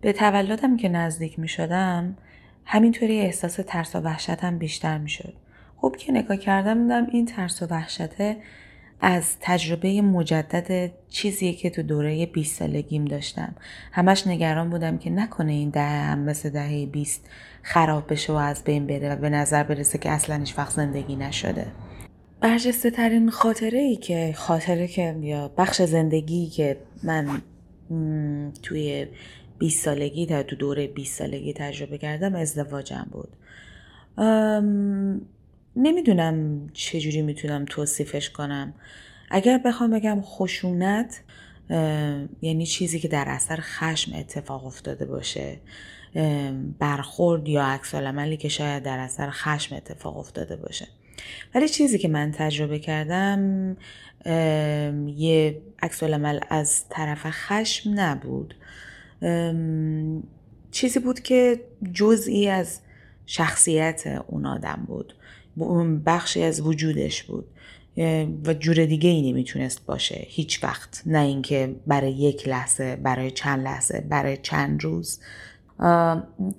به 0.02 0.14
تولدم 0.14 0.78
که 0.78 0.90
نزدیک 0.90 1.40
می 1.40 1.48
شدم 1.48 2.18
همینطوری 2.66 3.20
احساس 3.20 3.60
ترس 3.68 3.96
و 3.96 4.00
وحشتم 4.00 4.58
بیشتر 4.58 4.98
می 4.98 5.10
شد. 5.10 5.34
خوب 5.78 5.98
که 5.98 6.12
نگاه 6.12 6.38
کردم 6.38 6.84
دیدم 6.84 7.08
این 7.12 7.26
ترس 7.26 7.64
و 7.64 7.66
وحشته 7.66 8.38
از 9.02 9.36
تجربه 9.42 10.02
مجدد 10.02 10.92
چیزیه 11.10 11.54
که 11.54 11.70
تو 11.70 11.84
دوره 11.84 12.26
20 12.26 12.60
سالگیم 12.60 13.06
داشتم. 13.06 13.56
همش 13.92 14.28
نگران 14.28 14.70
بودم 14.70 14.98
که 14.98 15.10
نکنه 15.10 15.52
این 15.52 15.70
دهه 15.70 16.12
هم 16.12 16.20
مثل 16.20 16.50
دهه 16.50 16.86
20 16.86 17.30
خراب 17.64 18.12
بشه 18.14 18.34
و 18.34 18.36
از 18.36 18.64
بین 18.64 18.88
بره 18.88 19.14
و 19.14 19.16
به 19.16 19.30
نظر 19.30 19.64
برسه 19.64 19.98
که 19.98 20.10
اصلا 20.10 20.36
هیچ 20.36 20.58
وقت 20.58 20.72
زندگی 20.72 21.16
نشده. 21.16 21.68
برجسته 22.42 22.92
ترین 22.92 23.30
خاطره 23.30 23.80
ای 23.80 23.96
که 23.96 24.34
خاطره 24.38 24.88
که 24.88 25.16
یا 25.22 25.48
بخش 25.48 25.82
زندگی 25.82 26.48
که 26.48 26.78
من 27.04 27.42
توی 28.64 29.08
20 29.60 29.86
سالگی 29.86 30.26
تا 30.26 30.44
تو 30.44 30.56
دوره 30.56 30.88
20 30.88 31.18
سالگی 31.18 31.54
تجربه 31.54 31.98
کردم 31.98 32.36
ازدواجم 32.36 33.08
بود. 33.12 33.30
نمی‌دونم 35.78 36.68
چجوری 36.74 37.22
می‌تونم 37.22 37.66
توصیفش 37.66 38.30
کنم. 38.30 38.74
اگر 39.30 39.58
بخوام 39.58 39.92
بگم 39.92 40.22
خشونت 40.22 41.22
یعنی 42.42 42.66
چیزی 42.66 43.00
که 43.00 43.08
در 43.08 43.26
اثر 43.28 43.60
خشم 43.62 44.16
اتفاق 44.16 44.66
افتاده 44.66 45.06
باشه 45.06 45.60
برخورد 46.80 47.48
یا 47.50 47.64
عکس 47.64 47.96
عملی 47.96 48.38
که 48.38 48.50
شاید 48.50 48.84
در 48.84 49.00
اثر 49.00 49.30
خشم 49.30 49.76
اتفاق 49.76 50.18
افتاده 50.18 50.56
باشه. 50.56 50.88
ولی 51.56 51.70
چیزی 51.70 51.98
که 51.98 52.08
من 52.08 52.32
تجربه 52.32 52.80
کردم 52.80 53.78
یه 55.16 55.62
عکس 55.82 56.04
عمل 56.04 56.40
از 56.50 56.90
طرف 56.90 57.22
خشم 57.26 57.92
نبود. 57.96 58.56
چیزی 60.72 61.00
بود 61.00 61.20
که 61.20 61.60
جزئی 61.94 62.48
از 62.48 62.80
شخصیت 63.26 64.24
اون 64.28 64.46
آدم 64.46 64.84
بود. 64.88 65.14
بخشی 66.06 66.44
از 66.44 66.62
وجودش 66.62 67.24
بود. 67.24 67.46
و 68.46 68.54
جور 68.54 68.86
دیگه 68.86 69.10
ای 69.10 69.32
نمی‌تونست 69.32 69.86
باشه. 69.86 70.26
هیچ 70.28 70.64
وقت. 70.64 71.04
نه 71.06 71.20
اینکه 71.20 71.76
برای 71.88 72.12
یک 72.12 72.48
لحظه 72.48 72.96
برای 72.96 73.32
چند 73.32 73.64
لحظه 73.64 74.06
برای 74.10 74.38
چند 74.38 74.84
روز. 74.84 75.20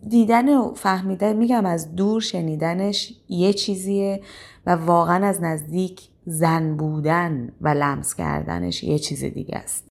دیدن 0.09 0.49
و 0.49 0.75
فهمیدن 0.75 1.37
میگم 1.37 1.67
از 1.67 1.95
دور 1.95 2.21
شنیدنش 2.21 3.13
یه 3.29 3.53
چیزیه 3.53 4.21
و 4.67 4.71
واقعا 4.71 5.27
از 5.27 5.43
نزدیک 5.43 6.09
زن 6.27 6.77
بودن 6.77 7.53
و 7.61 7.69
لمس 7.69 8.15
کردنش 8.15 8.85
یه 8.85 8.99
چیز 8.99 9.25
دیگه 9.25 9.57
است. 9.57 9.89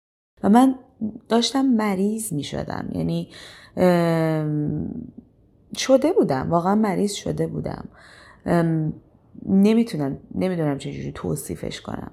و 0.42 0.48
من 0.48 0.74
داشتم 1.28 1.66
مریض 1.66 2.32
می 2.32 2.44
شدم 2.44 2.88
یعنی 2.94 3.28
شده 5.76 6.12
بودم. 6.12 6.50
واقعا 6.50 6.74
مریض 6.74 7.12
شده 7.12 7.46
بودم. 7.46 7.88
نمی‌تونم 9.46 10.18
نمی‌دونم 10.34 10.78
چجوری 10.78 11.12
توصیفش 11.12 11.80
کنم 11.80 12.10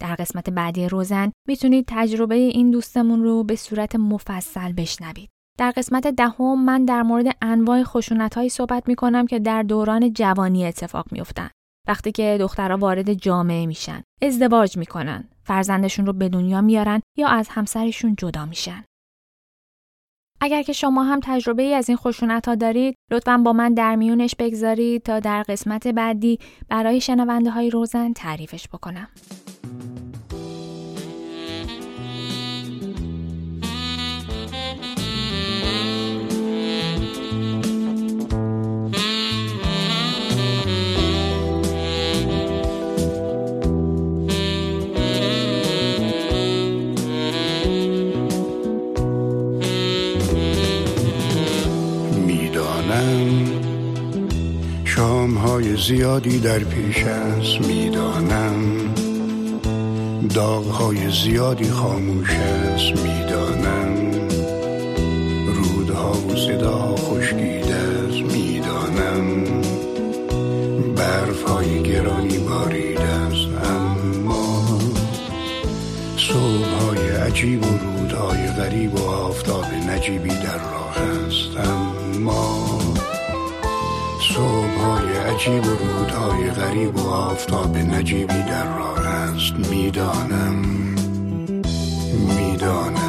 در 0.00 0.14
قسمت 0.14 0.50
بعدی 0.50 0.88
روزن 0.88 1.32
می‌تونید 1.48 1.84
تجربه 1.88 2.34
این 2.34 2.70
دوستمون 2.70 3.22
رو 3.22 3.44
به 3.44 3.56
صورت 3.56 3.96
مفصل 3.96 4.72
بشنوید. 4.72 5.28
در 5.58 5.70
قسمت 5.70 6.06
دهم 6.06 6.64
من 6.64 6.84
در 6.84 7.02
مورد 7.02 7.36
انواع 7.42 7.82
خشونت 7.82 8.34
هایی 8.34 8.48
صحبت 8.48 8.88
می 8.88 8.94
کنم 8.94 9.26
که 9.26 9.38
در 9.38 9.62
دوران 9.62 10.12
جوانی 10.12 10.66
اتفاق 10.66 11.12
میافتند. 11.12 11.50
وقتی 11.88 12.12
که 12.12 12.36
دخترها 12.40 12.76
وارد 12.76 13.12
جامعه 13.12 13.66
میشن، 13.66 14.02
ازدواج 14.22 14.76
می‌کنن، 14.76 15.28
فرزندشون 15.42 16.06
رو 16.06 16.12
به 16.12 16.28
دنیا 16.28 16.60
میارن 16.60 17.00
یا 17.16 17.28
از 17.28 17.48
همسرشون 17.48 18.14
جدا 18.18 18.46
میشن. 18.46 18.84
اگر 20.40 20.62
که 20.62 20.72
شما 20.72 21.04
هم 21.04 21.20
تجربه 21.22 21.62
ای 21.62 21.74
از 21.74 21.88
این 21.88 21.98
خشونت 21.98 22.48
ها 22.48 22.54
دارید 22.54 22.94
لطفا 23.10 23.38
با 23.38 23.52
من 23.52 23.74
در 23.74 23.96
میونش 23.96 24.34
بگذارید 24.38 25.02
تا 25.02 25.20
در 25.20 25.42
قسمت 25.42 25.88
بعدی 25.88 26.38
برای 26.68 27.00
شنونده 27.00 27.50
های 27.50 27.70
روزن 27.70 28.12
تعریفش 28.12 28.68
بکنم. 28.68 29.08
زیادی 55.88 56.38
در 56.38 56.58
پیش 56.58 57.04
است 57.04 57.66
می‌دانم. 57.66 58.54
داغهای 60.34 61.10
زیادی 61.10 61.70
خاموش 61.70 62.30
است 62.30 63.02
می‌دانم. 63.02 64.12
رودها 65.46 66.12
و 66.12 66.36
صداها 66.36 66.96
خشکیده 66.96 67.74
است 67.74 68.34
می‌دانم. 68.34 69.44
برفهای 70.96 71.82
گرانی 71.82 72.38
بارید 72.38 72.98
است 72.98 73.70
اما 73.70 74.78
صبحهای 76.16 77.08
عجیب 77.10 77.64
و 77.64 77.78
رودهای 77.78 78.46
غریب 78.46 78.94
و 78.94 79.08
آفتاب 79.08 79.64
نجیبی 79.88 80.28
در 80.28 80.58
راه 80.58 80.96
است 80.98 81.68
اما 81.68 82.77
عجیب 85.38 85.66
و 85.66 85.70
رودهای 85.70 86.50
غریب 86.50 86.96
و 86.96 87.08
آفتاب 87.08 87.76
نجیبی 87.76 88.42
در 88.42 88.78
راه 88.78 89.06
است 89.06 89.52
می‌دانم. 89.70 90.54
می‌دانم. 92.12 93.07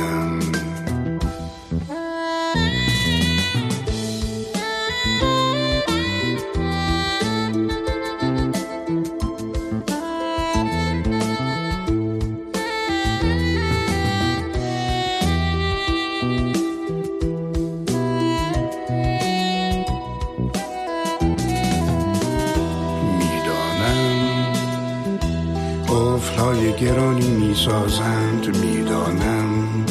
می‌سازند 27.60 28.58
می‌دانم. 28.58 29.86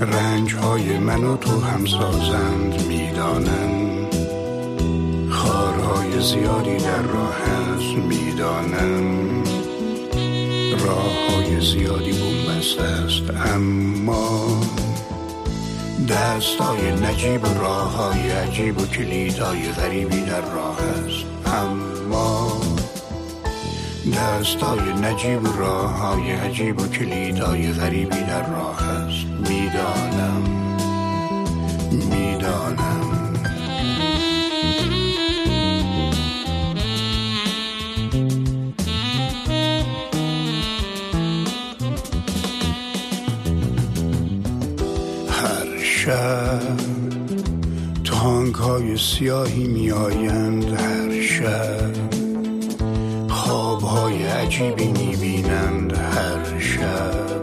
رنج 0.00 0.54
های 0.54 0.98
من 0.98 1.24
و 1.24 1.36
تو 1.36 1.60
هم 1.60 1.86
سازند 1.86 2.86
می‌دانم. 2.86 4.06
خارهای 5.30 6.22
زیادی 6.22 6.76
در 6.76 7.02
راه 7.02 7.36
است 7.40 7.96
می‌دانم. 8.08 9.42
راه 10.86 11.30
های 11.30 11.60
زیادی 11.60 12.12
بومبست 12.12 12.80
است 12.80 13.52
اما 13.54 14.60
دستای 16.08 16.92
نجیب 16.92 17.44
و 17.44 17.60
راه 17.60 17.96
های 17.96 18.30
عجیب 18.30 18.80
و 18.80 18.86
کلیدهای 18.86 19.72
غریبی 19.72 20.20
در 20.20 20.40
راه 20.40 20.78
است 20.80 21.24
اما 21.46 21.89
دستای 24.10 24.92
نجیب 25.02 25.44
و 25.44 25.52
راه 25.58 25.90
های 25.98 26.30
عجیب 26.30 26.80
و 26.80 26.86
کلیدهای 26.86 27.72
غریبی 27.72 28.20
در 28.20 28.50
راه 28.50 28.82
است. 28.82 29.26
می‌دانم. 29.26 30.42
می‌دانم. 31.90 33.00
هر 45.30 45.82
شب 45.82 46.60
تانک 48.04 48.54
های 48.54 48.96
سیاهی 48.96 49.66
میآیند 49.66 50.64
هر 50.64 51.22
شب 51.22 51.89
عجیبی 54.50 54.86
می‌بینند 54.86 55.92
هر 55.96 56.58
شب؟ 56.58 57.42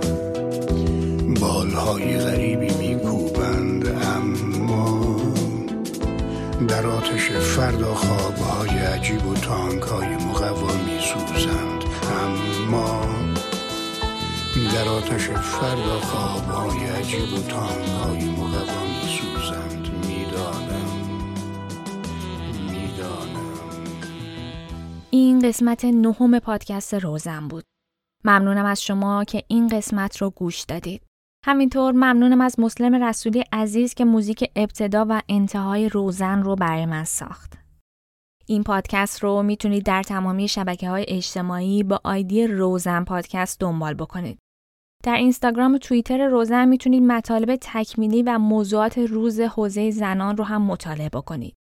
بالهای 1.40 2.18
غریبی 2.18 2.74
میکوبند 2.74 3.88
اما 3.88 5.18
در 6.68 6.88
آتش 6.88 7.32
فردا 7.32 7.94
خوابهای 7.94 8.70
عجیب 8.70 9.28
و 9.28 9.34
تانکهای 9.34 10.08
مقوا 10.08 10.74
میسوزند 10.88 11.84
اما 12.24 13.02
در 14.74 14.90
آتش 14.90 15.30
فردا 15.30 16.00
خوابهای 16.00 16.88
عجیب 16.88 17.34
و 17.34 17.42
تانکهای 17.50 18.30
قسمت 25.48 25.86
نهم 25.86 26.40
پادکست 26.40 26.94
روزن 26.94 27.48
بود. 27.48 27.64
ممنونم 28.26 28.66
از 28.66 28.84
شما 28.84 29.24
که 29.24 29.44
این 29.48 29.68
قسمت 29.68 30.18
رو 30.18 30.30
گوش 30.30 30.62
دادید. 30.62 31.02
همینطور 31.46 31.92
ممنونم 31.92 32.42
از 32.42 32.60
مسلم 32.60 33.04
رسولی 33.04 33.44
عزیز 33.52 33.94
که 33.94 34.06
موزیک 34.06 34.52
ابتدا 34.56 35.06
و 35.10 35.22
انتهای 35.30 35.90
روزن 35.90 36.44
رو 36.44 36.56
برای 36.56 36.86
من 36.86 37.04
ساخت. 37.04 37.54
این 38.46 38.64
پادکست 38.64 39.24
رو 39.24 39.44
می‌تونید 39.44 39.86
در 39.86 40.04
تمامی 40.04 40.48
شبکه 40.48 40.90
های 40.90 41.06
اجتماعی 41.08 41.84
با 41.84 42.02
آیدی 42.04 42.48
روزن 42.48 43.04
پادکست 43.04 43.60
دنبال 43.60 43.94
بکنید. 43.94 44.40
در 45.04 45.16
اینستاگرام 45.16 45.74
و 45.74 45.78
توییتر 45.78 46.28
روزن 46.28 46.68
می‌تونید 46.68 47.04
مطالب 47.04 47.56
تکمیلی 47.62 48.24
و 48.24 48.38
موضوعات 48.38 48.98
روز 48.98 49.40
حوزه 49.40 49.92
زنان 49.92 50.38
رو 50.38 50.44
هم 50.44 50.62
مطالعه 50.62 51.10
بکنید. 51.10 51.56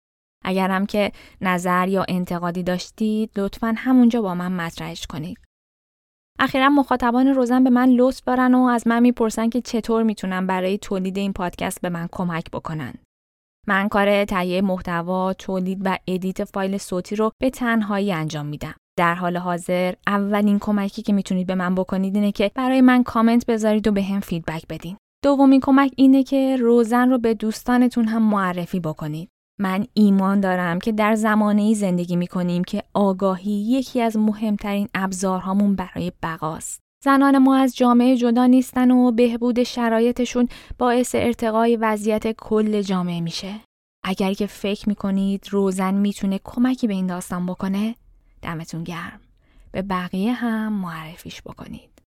اگرم 0.43 0.85
که 0.85 1.11
نظر 1.41 1.87
یا 1.87 2.05
انتقادی 2.07 2.63
داشتید 2.63 3.39
لطفا 3.39 3.73
همونجا 3.77 4.21
با 4.21 4.35
من 4.35 4.51
مطرحش 4.51 5.07
کنید. 5.07 5.37
اخیرا 6.39 6.69
مخاطبان 6.69 7.27
روزن 7.27 7.63
به 7.63 7.69
من 7.69 7.89
لطف 7.89 8.21
دارن 8.25 8.53
و 8.53 8.63
از 8.63 8.87
من 8.87 8.99
می‌پرسن 8.99 9.49
که 9.49 9.61
چطور 9.61 10.03
می‌تونم 10.03 10.47
برای 10.47 10.77
تولید 10.77 11.17
این 11.17 11.33
پادکست 11.33 11.81
به 11.81 11.89
من 11.89 12.09
کمک 12.11 12.51
بکنن. 12.51 12.93
من 13.67 13.89
کار 13.89 14.25
تهیه 14.25 14.61
محتوا، 14.61 15.33
تولید 15.33 15.81
و 15.85 15.97
edit 16.07 16.43
فایل 16.43 16.77
صوتی 16.77 17.15
رو 17.15 17.31
به 17.41 17.49
تنهایی 17.49 18.13
انجام 18.13 18.45
میدم. 18.45 18.75
در 18.97 19.15
حال 19.15 19.37
حاضر 19.37 19.93
اولین 20.07 20.59
کمکی 20.59 21.01
که 21.01 21.13
می‌تونید 21.13 21.47
به 21.47 21.55
من 21.55 21.75
بکنید 21.75 22.15
اینه 22.15 22.31
که 22.31 22.51
برای 22.55 22.81
من 22.81 23.03
کامنت 23.03 23.45
بذارید 23.45 23.87
و 23.87 23.91
بهم 23.91 24.19
feedback 24.19 24.67
بدین. 24.69 24.97
دومین 25.23 25.59
کمک 25.59 25.91
اینه 25.95 26.23
که 26.23 26.57
روزن 26.59 27.09
رو 27.09 27.17
به 27.17 27.33
دوستانتون 27.33 28.05
هم 28.05 28.21
معرفی 28.21 28.79
بکنید. 28.79 29.29
من 29.63 29.85
ایمان 29.93 30.39
دارم 30.39 30.79
که 30.79 30.91
در 30.91 31.15
زمانه 31.15 31.73
زندگی 31.73 32.15
می 32.15 32.27
کنیم 32.27 32.63
که 32.63 32.83
آگاهی 32.93 33.51
یکی 33.51 34.01
از 34.01 34.17
مهمترین 34.17 34.87
ابزارهامون 34.93 35.75
برای 35.75 36.11
بقاست. 36.23 36.79
زنان 37.03 37.37
ما 37.37 37.55
از 37.55 37.75
جامعه 37.75 38.17
جدا 38.17 38.45
نیستن 38.45 38.91
و 38.91 39.11
بهبود 39.11 39.63
شرایطشون 39.63 40.47
باعث 40.77 41.15
ارتقای 41.15 41.75
وضعیت 41.75 42.31
کل 42.31 42.81
جامعه 42.81 43.21
میشه. 43.21 43.59
اگر 44.03 44.33
که 44.33 44.47
فکر 44.47 44.89
می‌کنید 44.89 45.47
روزن 45.49 45.93
می‌تونه 45.93 46.39
کمکی 46.43 46.87
به 46.87 46.93
این 46.93 47.07
داستان 47.07 47.45
بکنه 47.45 47.95
دمتون 48.41 48.83
گرم. 48.83 49.19
به 49.71 49.81
بقیه 49.81 50.33
هم 50.33 50.73
معرفیش 50.73 51.41
بکنید. 51.41 52.01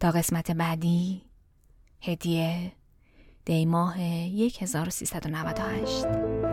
تا 0.00 0.10
قسمت 0.10 0.50
بعدی 0.50 1.22
هدیه 2.02 2.72
دی 3.46 3.66
ماه 3.66 3.94
1398 3.98 6.43